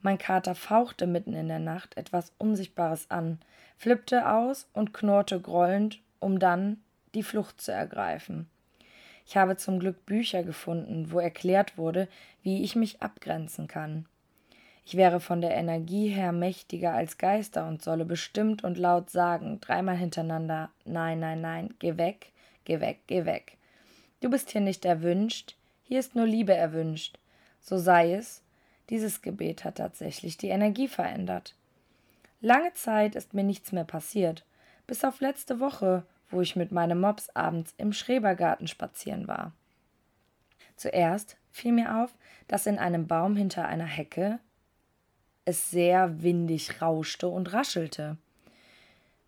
Mein 0.00 0.18
Kater 0.18 0.54
fauchte 0.54 1.08
mitten 1.08 1.34
in 1.34 1.48
der 1.48 1.58
Nacht 1.58 1.96
etwas 1.96 2.32
Unsichtbares 2.38 3.10
an, 3.10 3.40
flippte 3.76 4.30
aus 4.30 4.68
und 4.72 4.94
knurrte 4.94 5.40
grollend, 5.40 6.00
um 6.20 6.38
dann 6.38 6.80
die 7.14 7.24
Flucht 7.24 7.60
zu 7.60 7.72
ergreifen. 7.72 8.48
Ich 9.26 9.36
habe 9.36 9.56
zum 9.56 9.80
Glück 9.80 10.06
Bücher 10.06 10.44
gefunden, 10.44 11.10
wo 11.10 11.18
erklärt 11.18 11.76
wurde, 11.76 12.06
wie 12.42 12.62
ich 12.62 12.76
mich 12.76 13.02
abgrenzen 13.02 13.66
kann. 13.66 14.06
Ich 14.88 14.96
wäre 14.96 15.18
von 15.18 15.40
der 15.40 15.50
Energie 15.56 16.06
her 16.06 16.30
mächtiger 16.30 16.92
als 16.92 17.18
Geister 17.18 17.66
und 17.66 17.82
solle 17.82 18.04
bestimmt 18.04 18.62
und 18.62 18.78
laut 18.78 19.10
sagen, 19.10 19.60
dreimal 19.60 19.96
hintereinander, 19.96 20.70
nein, 20.84 21.18
nein, 21.18 21.40
nein, 21.40 21.74
geh 21.80 21.96
weg, 21.96 22.30
geh 22.64 22.78
weg, 22.78 23.00
geh 23.08 23.24
weg. 23.24 23.56
Du 24.20 24.30
bist 24.30 24.52
hier 24.52 24.60
nicht 24.60 24.84
erwünscht, 24.84 25.56
hier 25.82 25.98
ist 25.98 26.14
nur 26.14 26.24
Liebe 26.24 26.54
erwünscht. 26.54 27.18
So 27.60 27.78
sei 27.78 28.14
es, 28.14 28.44
dieses 28.88 29.22
Gebet 29.22 29.64
hat 29.64 29.78
tatsächlich 29.78 30.36
die 30.36 30.50
Energie 30.50 30.86
verändert. 30.86 31.56
Lange 32.40 32.72
Zeit 32.74 33.16
ist 33.16 33.34
mir 33.34 33.42
nichts 33.42 33.72
mehr 33.72 33.82
passiert, 33.82 34.44
bis 34.86 35.02
auf 35.02 35.18
letzte 35.18 35.58
Woche, 35.58 36.04
wo 36.30 36.42
ich 36.42 36.54
mit 36.54 36.70
meinem 36.70 37.00
Mops 37.00 37.28
abends 37.30 37.74
im 37.76 37.92
Schrebergarten 37.92 38.68
spazieren 38.68 39.26
war. 39.26 39.50
Zuerst 40.76 41.38
fiel 41.50 41.72
mir 41.72 42.04
auf, 42.04 42.14
dass 42.46 42.66
in 42.66 42.78
einem 42.78 43.08
Baum 43.08 43.34
hinter 43.34 43.66
einer 43.66 43.84
Hecke 43.84 44.38
es 45.46 45.70
sehr 45.70 46.22
windig 46.22 46.82
rauschte 46.82 47.28
und 47.28 47.52
raschelte. 47.54 48.18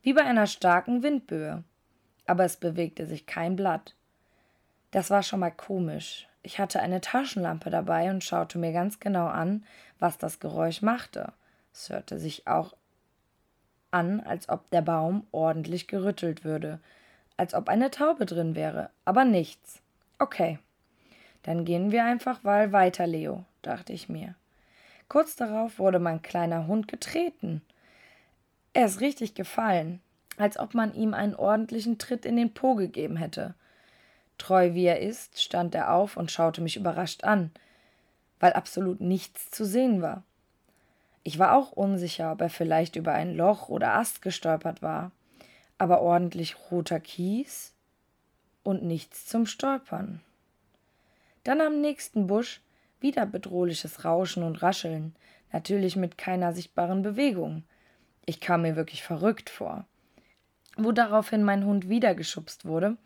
Wie 0.02 0.12
bei 0.12 0.22
einer 0.22 0.46
starken 0.46 1.02
Windböe. 1.02 1.64
Aber 2.26 2.44
es 2.44 2.56
bewegte 2.56 3.06
sich 3.06 3.24
kein 3.24 3.56
Blatt. 3.56 3.94
Das 4.90 5.08
war 5.08 5.22
schon 5.22 5.40
mal 5.40 5.50
komisch. 5.50 6.28
Ich 6.42 6.58
hatte 6.58 6.80
eine 6.80 7.00
Taschenlampe 7.00 7.70
dabei 7.70 8.10
und 8.10 8.24
schaute 8.24 8.58
mir 8.58 8.72
ganz 8.72 9.00
genau 9.00 9.26
an, 9.26 9.64
was 9.98 10.18
das 10.18 10.40
Geräusch 10.40 10.82
machte. 10.82 11.32
Es 11.72 11.88
hörte 11.88 12.18
sich 12.18 12.46
auch 12.46 12.74
an, 13.90 14.20
als 14.20 14.48
ob 14.48 14.68
der 14.70 14.82
Baum 14.82 15.26
ordentlich 15.30 15.88
gerüttelt 15.88 16.44
würde, 16.44 16.80
als 17.36 17.54
ob 17.54 17.68
eine 17.68 17.90
Taube 17.90 18.26
drin 18.26 18.54
wäre, 18.54 18.90
aber 19.04 19.24
nichts. 19.24 19.80
Okay. 20.18 20.58
Dann 21.44 21.64
gehen 21.64 21.92
wir 21.92 22.04
einfach 22.04 22.42
mal 22.42 22.72
weiter, 22.72 23.06
Leo, 23.06 23.44
dachte 23.62 23.92
ich 23.92 24.08
mir. 24.08 24.34
Kurz 25.08 25.36
darauf 25.36 25.78
wurde 25.78 25.98
mein 25.98 26.20
kleiner 26.20 26.66
Hund 26.66 26.86
getreten. 26.86 27.62
Er 28.74 28.86
ist 28.86 29.00
richtig 29.00 29.34
gefallen, 29.34 30.00
als 30.36 30.58
ob 30.58 30.74
man 30.74 30.94
ihm 30.94 31.14
einen 31.14 31.34
ordentlichen 31.34 31.98
Tritt 31.98 32.26
in 32.26 32.36
den 32.36 32.52
Po 32.52 32.74
gegeben 32.74 33.16
hätte. 33.16 33.54
Treu 34.36 34.74
wie 34.74 34.84
er 34.84 35.00
ist, 35.00 35.42
stand 35.42 35.74
er 35.74 35.92
auf 35.94 36.16
und 36.16 36.30
schaute 36.30 36.60
mich 36.60 36.76
überrascht 36.76 37.24
an, 37.24 37.50
weil 38.38 38.52
absolut 38.52 39.00
nichts 39.00 39.50
zu 39.50 39.64
sehen 39.64 40.02
war. 40.02 40.22
Ich 41.24 41.38
war 41.38 41.56
auch 41.56 41.72
unsicher, 41.72 42.32
ob 42.32 42.40
er 42.40 42.50
vielleicht 42.50 42.96
über 42.96 43.12
ein 43.12 43.34
Loch 43.34 43.68
oder 43.68 43.94
Ast 43.94 44.22
gestolpert 44.22 44.82
war, 44.82 45.10
aber 45.76 46.00
ordentlich 46.00 46.56
roter 46.70 47.00
Kies 47.00 47.72
und 48.62 48.82
nichts 48.82 49.26
zum 49.26 49.46
Stolpern. 49.46 50.20
Dann 51.44 51.60
am 51.60 51.80
nächsten 51.80 52.26
Busch 52.26 52.60
wieder 53.00 53.26
bedrohliches 53.26 54.04
Rauschen 54.04 54.42
und 54.42 54.62
Rascheln, 54.62 55.14
natürlich 55.52 55.96
mit 55.96 56.18
keiner 56.18 56.52
sichtbaren 56.52 57.02
Bewegung. 57.02 57.64
Ich 58.26 58.40
kam 58.40 58.62
mir 58.62 58.76
wirklich 58.76 59.02
verrückt 59.02 59.50
vor. 59.50 59.86
Wo 60.76 60.92
daraufhin 60.92 61.42
mein 61.42 61.64
Hund 61.64 61.88
wieder 61.88 62.14
geschubst 62.14 62.64
wurde, 62.64 62.96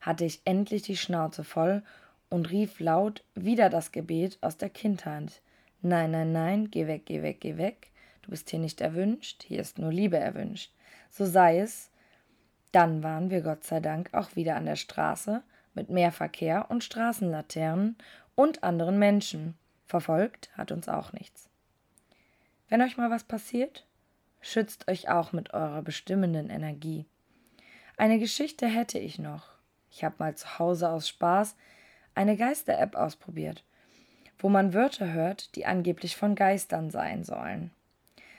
hatte 0.00 0.24
ich 0.24 0.42
endlich 0.44 0.82
die 0.82 0.96
Schnauze 0.96 1.44
voll 1.44 1.82
und 2.28 2.50
rief 2.50 2.80
laut 2.80 3.24
wieder 3.34 3.70
das 3.70 3.92
Gebet 3.92 4.38
aus 4.40 4.56
der 4.56 4.70
Kindheit. 4.70 5.40
Nein, 5.80 6.10
nein, 6.10 6.32
nein, 6.32 6.70
geh 6.70 6.86
weg, 6.86 7.06
geh 7.06 7.22
weg, 7.22 7.40
geh 7.40 7.56
weg. 7.56 7.90
Du 8.22 8.30
bist 8.30 8.50
hier 8.50 8.58
nicht 8.58 8.80
erwünscht, 8.80 9.44
hier 9.44 9.60
ist 9.60 9.78
nur 9.78 9.92
Liebe 9.92 10.18
erwünscht. 10.18 10.72
So 11.10 11.24
sei 11.24 11.60
es. 11.60 11.90
Dann 12.72 13.02
waren 13.02 13.30
wir 13.30 13.40
Gott 13.40 13.64
sei 13.64 13.80
Dank 13.80 14.12
auch 14.12 14.36
wieder 14.36 14.56
an 14.56 14.66
der 14.66 14.76
Straße 14.76 15.42
mit 15.78 15.90
mehr 15.90 16.10
Verkehr 16.10 16.66
und 16.70 16.82
Straßenlaternen 16.82 17.96
und 18.34 18.64
anderen 18.64 18.98
Menschen. 18.98 19.56
Verfolgt 19.86 20.50
hat 20.56 20.72
uns 20.72 20.88
auch 20.88 21.12
nichts. 21.12 21.48
Wenn 22.68 22.82
euch 22.82 22.96
mal 22.96 23.10
was 23.10 23.22
passiert, 23.22 23.86
schützt 24.40 24.88
euch 24.88 25.08
auch 25.08 25.32
mit 25.32 25.54
eurer 25.54 25.82
bestimmenden 25.82 26.50
Energie. 26.50 27.06
Eine 27.96 28.18
Geschichte 28.18 28.66
hätte 28.66 28.98
ich 28.98 29.18
noch. 29.18 29.52
Ich 29.90 30.02
habe 30.04 30.16
mal 30.18 30.34
zu 30.34 30.58
Hause 30.58 30.90
aus 30.90 31.08
Spaß 31.08 31.56
eine 32.14 32.36
Geister-App 32.36 32.96
ausprobiert, 32.96 33.62
wo 34.38 34.48
man 34.48 34.74
Wörter 34.74 35.12
hört, 35.12 35.54
die 35.54 35.64
angeblich 35.64 36.16
von 36.16 36.34
Geistern 36.34 36.90
sein 36.90 37.22
sollen. 37.22 37.70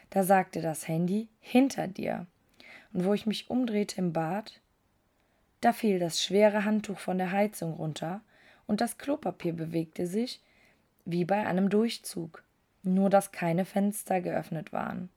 Da 0.10 0.23
sagte 0.23 0.62
das 0.62 0.88
Handy 0.88 1.30
hinter 1.39 1.88
dir. 1.88 2.28
Und 2.91 3.06
wo 3.06 3.13
ich 3.13 3.25
mich 3.25 3.49
umdrehte 3.49 3.99
im 3.99 4.13
Bad, 4.13 4.60
da 5.62 5.74
fiel 5.74 6.00
das 6.00 6.24
schwere 6.24 6.65
Handtuch 6.65 7.00
von 7.00 7.17
der 7.17 7.32
Heizung 7.32 7.74
runter 7.74 8.22
und 8.67 8.82
das 8.82 8.98
Klopapier 8.98 9.54
bewegte 9.54 10.08
sich 10.08 10.41
wie 11.06 11.26
bei 11.26 11.45
einem 11.45 11.69
Durchzug, 11.69 12.43
nur 12.84 13.10
dass 13.10 13.32
keine 13.32 13.65
Fenster 13.65 14.22
geöffnet 14.22 14.72
waren. 14.72 15.10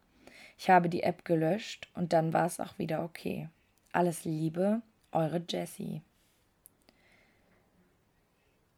Ich 0.59 0.71
habe 0.71 0.89
die 0.89 1.03
App 1.03 1.25
gelöscht 1.25 1.89
und 1.95 2.13
dann 2.13 2.33
war 2.33 2.47
es 2.47 2.61
auch 2.61 2.79
wieder 2.79 3.03
okay. 3.03 3.49
Alles 3.93 4.25
Liebe, 4.25 4.81
eure 5.11 5.43
Jessie. 5.49 6.03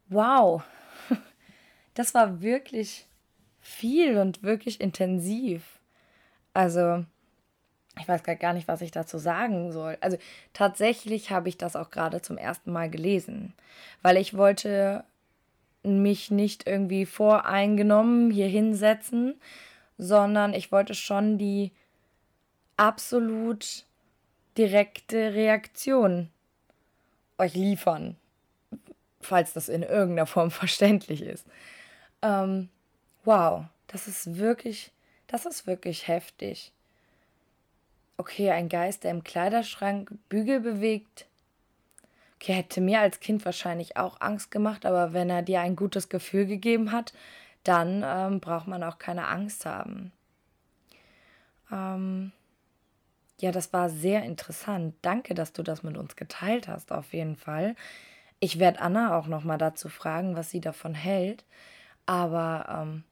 Wow, 0.09 0.63
das 1.93 2.13
war 2.13 2.41
wirklich 2.41 3.07
viel 3.59 4.17
und 4.17 4.43
wirklich 4.43 4.81
intensiv. 4.81 5.79
Also, 6.53 7.05
ich 7.99 8.07
weiß 8.07 8.23
gar 8.23 8.53
nicht, 8.53 8.67
was 8.67 8.81
ich 8.81 8.91
dazu 8.91 9.17
sagen 9.17 9.71
soll. 9.71 9.97
Also 10.01 10.17
tatsächlich 10.53 11.31
habe 11.31 11.49
ich 11.49 11.57
das 11.57 11.75
auch 11.75 11.91
gerade 11.91 12.21
zum 12.21 12.37
ersten 12.37 12.71
Mal 12.71 12.89
gelesen, 12.89 13.53
weil 14.01 14.17
ich 14.17 14.35
wollte 14.35 15.03
mich 15.83 16.31
nicht 16.31 16.67
irgendwie 16.67 17.05
voreingenommen 17.05 18.31
hier 18.31 18.47
hinsetzen, 18.47 19.39
sondern 19.97 20.53
ich 20.53 20.71
wollte 20.71 20.93
schon 20.93 21.37
die 21.37 21.71
absolut 22.75 23.85
direkte 24.57 25.33
Reaktion 25.33 26.29
euch 27.37 27.53
liefern, 27.53 28.17
falls 29.21 29.53
das 29.53 29.69
in 29.69 29.83
irgendeiner 29.83 30.25
Form 30.25 30.51
verständlich 30.51 31.21
ist. 31.21 31.45
Ähm, 32.21 32.69
wow, 33.23 33.65
das 33.87 34.07
ist 34.07 34.37
wirklich, 34.37 34.91
das 35.27 35.45
ist 35.45 35.67
wirklich 35.67 36.07
heftig 36.07 36.73
okay, 38.17 38.51
ein 38.51 38.69
Geist, 38.69 39.03
der 39.03 39.11
im 39.11 39.23
Kleiderschrank 39.23 40.11
Bügel 40.29 40.59
bewegt. 40.59 41.25
Okay, 42.35 42.53
hätte 42.53 42.81
mir 42.81 42.99
als 42.99 43.19
Kind 43.19 43.45
wahrscheinlich 43.45 43.97
auch 43.97 44.21
Angst 44.21 44.51
gemacht, 44.51 44.85
aber 44.85 45.13
wenn 45.13 45.29
er 45.29 45.41
dir 45.41 45.61
ein 45.61 45.75
gutes 45.75 46.09
Gefühl 46.09 46.45
gegeben 46.45 46.91
hat, 46.91 47.13
dann 47.63 48.03
ähm, 48.05 48.39
braucht 48.39 48.67
man 48.67 48.83
auch 48.83 48.99
keine 48.99 49.27
Angst 49.27 49.65
haben. 49.65 50.11
Ähm, 51.71 52.31
ja, 53.39 53.51
das 53.51 53.73
war 53.73 53.89
sehr 53.89 54.23
interessant. 54.23 54.95
Danke, 55.01 55.33
dass 55.33 55.53
du 55.53 55.63
das 55.63 55.83
mit 55.83 55.97
uns 55.97 56.15
geteilt 56.15 56.67
hast, 56.67 56.91
auf 56.91 57.13
jeden 57.13 57.35
Fall. 57.35 57.75
Ich 58.39 58.59
werde 58.59 58.81
Anna 58.81 59.17
auch 59.17 59.27
noch 59.27 59.43
mal 59.43 59.57
dazu 59.57 59.89
fragen, 59.89 60.35
was 60.35 60.51
sie 60.51 60.61
davon 60.61 60.93
hält. 60.93 61.43
Aber 62.05 62.65
ähm, 62.69 63.03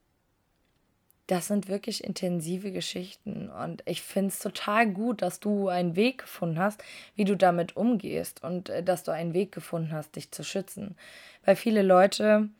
das 1.26 1.46
sind 1.46 1.68
wirklich 1.68 2.04
intensive 2.04 2.70
Geschichten 2.70 3.48
und 3.48 3.82
ich 3.86 4.02
finde 4.02 4.28
es 4.28 4.38
total 4.38 4.86
gut, 4.86 5.22
dass 5.22 5.40
du 5.40 5.68
einen 5.68 5.96
Weg 5.96 6.18
gefunden 6.18 6.58
hast, 6.58 6.82
wie 7.14 7.24
du 7.24 7.34
damit 7.36 7.76
umgehst 7.76 8.44
und 8.44 8.68
äh, 8.68 8.82
dass 8.82 9.04
du 9.04 9.10
einen 9.10 9.32
Weg 9.32 9.52
gefunden 9.52 9.92
hast, 9.92 10.16
dich 10.16 10.30
zu 10.30 10.44
schützen. 10.44 10.96
Weil 11.44 11.56
viele 11.56 11.82
Leute 11.82 12.50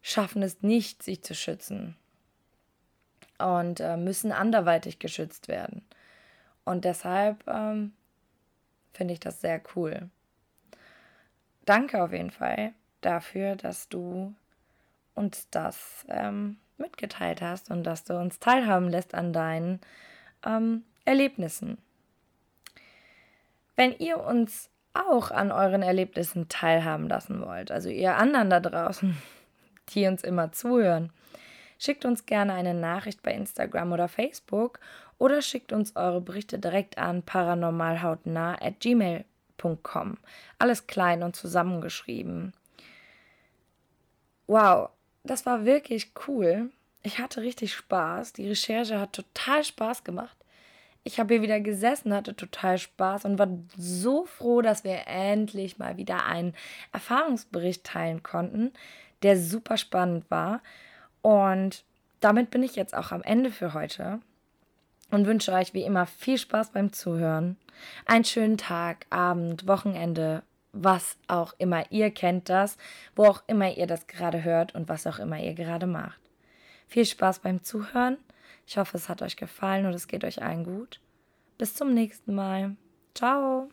schaffen 0.00 0.42
es 0.42 0.62
nicht, 0.62 1.02
sich 1.02 1.22
zu 1.22 1.34
schützen 1.34 1.96
und 3.38 3.80
äh, 3.80 3.96
müssen 3.96 4.32
anderweitig 4.32 4.98
geschützt 4.98 5.48
werden. 5.48 5.84
Und 6.64 6.84
deshalb 6.84 7.46
ähm, 7.46 7.92
finde 8.92 9.14
ich 9.14 9.20
das 9.20 9.40
sehr 9.40 9.60
cool. 9.76 10.08
Danke 11.66 12.02
auf 12.02 12.12
jeden 12.12 12.30
Fall 12.30 12.72
dafür, 13.02 13.56
dass 13.56 13.88
du 13.88 14.34
uns 15.14 15.48
das 15.50 16.06
ähm, 16.08 16.56
mitgeteilt 16.78 17.42
hast 17.42 17.70
und 17.70 17.84
dass 17.84 18.04
du 18.04 18.18
uns 18.18 18.38
teilhaben 18.38 18.88
lässt 18.88 19.14
an 19.14 19.32
deinen 19.32 19.80
ähm, 20.44 20.84
Erlebnissen. 21.04 21.78
Wenn 23.76 23.96
ihr 23.98 24.22
uns 24.22 24.70
auch 24.94 25.30
an 25.30 25.52
euren 25.52 25.82
Erlebnissen 25.82 26.48
teilhaben 26.48 27.08
lassen 27.08 27.44
wollt, 27.44 27.70
also 27.70 27.88
ihr 27.88 28.16
anderen 28.16 28.50
da 28.50 28.58
draußen, 28.60 29.16
die 29.94 30.06
uns 30.06 30.22
immer 30.22 30.52
zuhören, 30.52 31.10
schickt 31.78 32.04
uns 32.04 32.26
gerne 32.26 32.52
eine 32.52 32.74
Nachricht 32.74 33.22
bei 33.22 33.32
Instagram 33.32 33.92
oder 33.92 34.08
Facebook 34.08 34.80
oder 35.18 35.40
schickt 35.42 35.72
uns 35.72 35.96
eure 35.96 36.20
Berichte 36.20 36.58
direkt 36.58 36.98
an 36.98 37.22
paranormalhautnah@gmail.com. 37.22 40.18
Alles 40.58 40.86
klein 40.86 41.22
und 41.22 41.36
zusammengeschrieben. 41.36 42.52
Wow, 44.46 44.90
das 45.24 45.46
war 45.46 45.64
wirklich 45.64 46.12
cool. 46.26 46.70
Ich 47.02 47.18
hatte 47.18 47.42
richtig 47.42 47.74
Spaß. 47.74 48.32
Die 48.32 48.48
Recherche 48.48 49.00
hat 49.00 49.12
total 49.12 49.64
Spaß 49.64 50.04
gemacht. 50.04 50.36
ich 51.04 51.18
habe 51.18 51.34
hier 51.34 51.42
wieder 51.42 51.60
gesessen, 51.60 52.14
hatte 52.14 52.36
total 52.36 52.78
Spaß 52.78 53.24
und 53.24 53.38
war 53.38 53.48
so 53.76 54.24
froh, 54.24 54.62
dass 54.62 54.84
wir 54.84 55.06
endlich 55.06 55.78
mal 55.78 55.96
wieder 55.96 56.24
einen 56.26 56.54
Erfahrungsbericht 56.92 57.84
teilen 57.84 58.22
konnten, 58.22 58.72
der 59.22 59.36
super 59.36 59.76
spannend 59.76 60.30
war. 60.30 60.60
Und 61.20 61.84
damit 62.20 62.50
bin 62.50 62.62
ich 62.62 62.76
jetzt 62.76 62.94
auch 62.94 63.10
am 63.10 63.22
Ende 63.22 63.50
für 63.50 63.74
heute 63.74 64.20
und 65.10 65.26
wünsche 65.26 65.52
euch 65.52 65.74
wie 65.74 65.82
immer 65.82 66.06
viel 66.06 66.38
Spaß 66.38 66.70
beim 66.70 66.92
Zuhören. 66.92 67.56
Einen 68.06 68.24
schönen 68.24 68.58
Tag, 68.58 69.06
Abend, 69.10 69.66
Wochenende, 69.66 70.42
was 70.72 71.16
auch 71.28 71.54
immer. 71.58 71.84
Ihr 71.90 72.10
kennt 72.10 72.48
das, 72.48 72.76
wo 73.14 73.24
auch 73.26 73.42
immer 73.46 73.76
ihr 73.76 73.86
das 73.86 74.06
gerade 74.06 74.42
hört 74.44 74.74
und 74.74 74.88
was 74.88 75.06
auch 75.06 75.18
immer 75.18 75.38
ihr 75.38 75.54
gerade 75.54 75.86
macht. 75.86 76.20
Viel 76.88 77.04
Spaß 77.04 77.40
beim 77.40 77.62
Zuhören. 77.62 78.18
Ich 78.66 78.78
hoffe, 78.78 78.96
es 78.96 79.08
hat 79.08 79.22
euch 79.22 79.36
gefallen 79.36 79.86
und 79.86 79.94
es 79.94 80.08
geht 80.08 80.24
euch 80.24 80.42
allen 80.42 80.64
gut. 80.64 81.00
Bis 81.58 81.74
zum 81.74 81.94
nächsten 81.94 82.34
Mal. 82.34 82.76
Ciao. 83.14 83.68